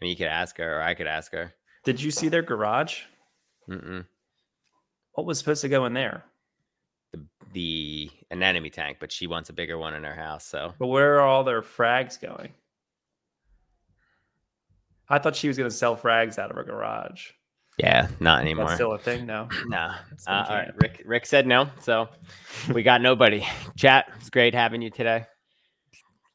[0.00, 1.52] mean, you could ask her, or I could ask her.
[1.84, 3.02] Did you see their garage?
[3.68, 4.06] Mm-mm.
[5.18, 6.22] What was supposed to go in there?
[7.12, 10.44] The, the anemone tank, but she wants a bigger one in her house.
[10.46, 12.52] So But where are all their frags going?
[15.08, 17.30] I thought she was going to sell frags out of her garage.
[17.78, 18.74] yeah, not That's anymore.
[18.76, 19.48] still a thing no.
[20.18, 20.70] So Uh, all right.
[20.76, 21.68] Rick Rick said no.
[21.80, 22.08] So
[22.72, 23.44] we got nobody.
[23.76, 25.26] Chat, it's great having you today.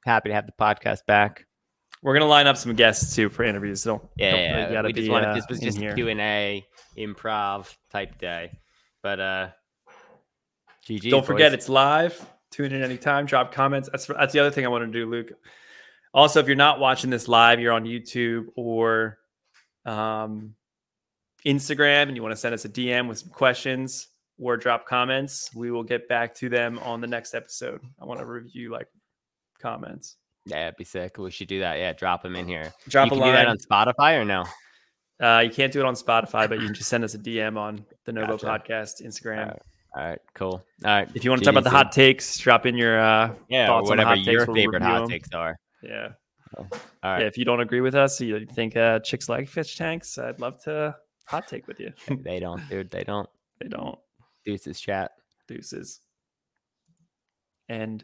[0.05, 1.45] Happy to have the podcast back.
[2.01, 3.81] We're gonna line up some guests too for interviews.
[3.81, 5.93] So don't, Yeah, don't yeah, really we just be, wanted uh, this was just a
[5.93, 6.65] Q&A
[6.97, 8.59] improv type day.
[9.03, 9.49] But uh
[10.87, 11.11] GG.
[11.11, 11.59] Don't forget boys.
[11.59, 12.25] it's live.
[12.51, 13.25] Tune in anytime.
[13.25, 13.89] Drop comments.
[13.91, 15.31] That's that's the other thing I want to do, Luke.
[16.13, 19.17] Also, if you're not watching this live, you're on YouTube or
[19.85, 20.55] um,
[21.45, 24.07] Instagram, and you want to send us a DM with some questions
[24.39, 27.81] or drop comments, we will get back to them on the next episode.
[28.01, 28.87] I want to review like
[29.59, 30.17] comments.
[30.45, 31.17] Yeah, it'd be sick.
[31.17, 31.77] We should do that.
[31.77, 32.73] Yeah, drop them in here.
[32.89, 33.47] Drop you a can do that line.
[33.47, 34.43] on Spotify or no?
[35.23, 37.57] Uh, you can't do it on Spotify, but you can just send us a DM
[37.57, 38.45] on the Nobo Gotcha.
[38.45, 39.39] Podcast Instagram.
[39.39, 39.61] Alright.
[39.95, 40.65] All right, cool.
[40.83, 41.09] All right.
[41.13, 43.89] If you want to talk about the hot takes, drop in your uh, yeah, thoughts
[43.89, 45.59] on whatever hot your takes, we'll favorite review hot takes are.
[45.83, 46.09] yeah.
[46.57, 46.67] All
[47.03, 47.21] right.
[47.21, 50.39] Yeah, if you don't agree with us, you think uh, chicks like fish tanks, I'd
[50.39, 50.95] love to
[51.25, 51.91] hot take with you.
[52.23, 52.89] They don't, dude.
[52.89, 53.29] They don't.
[53.59, 53.97] they don't.
[54.45, 55.11] Deuces chat.
[55.47, 56.01] Deuces.
[57.69, 58.01] And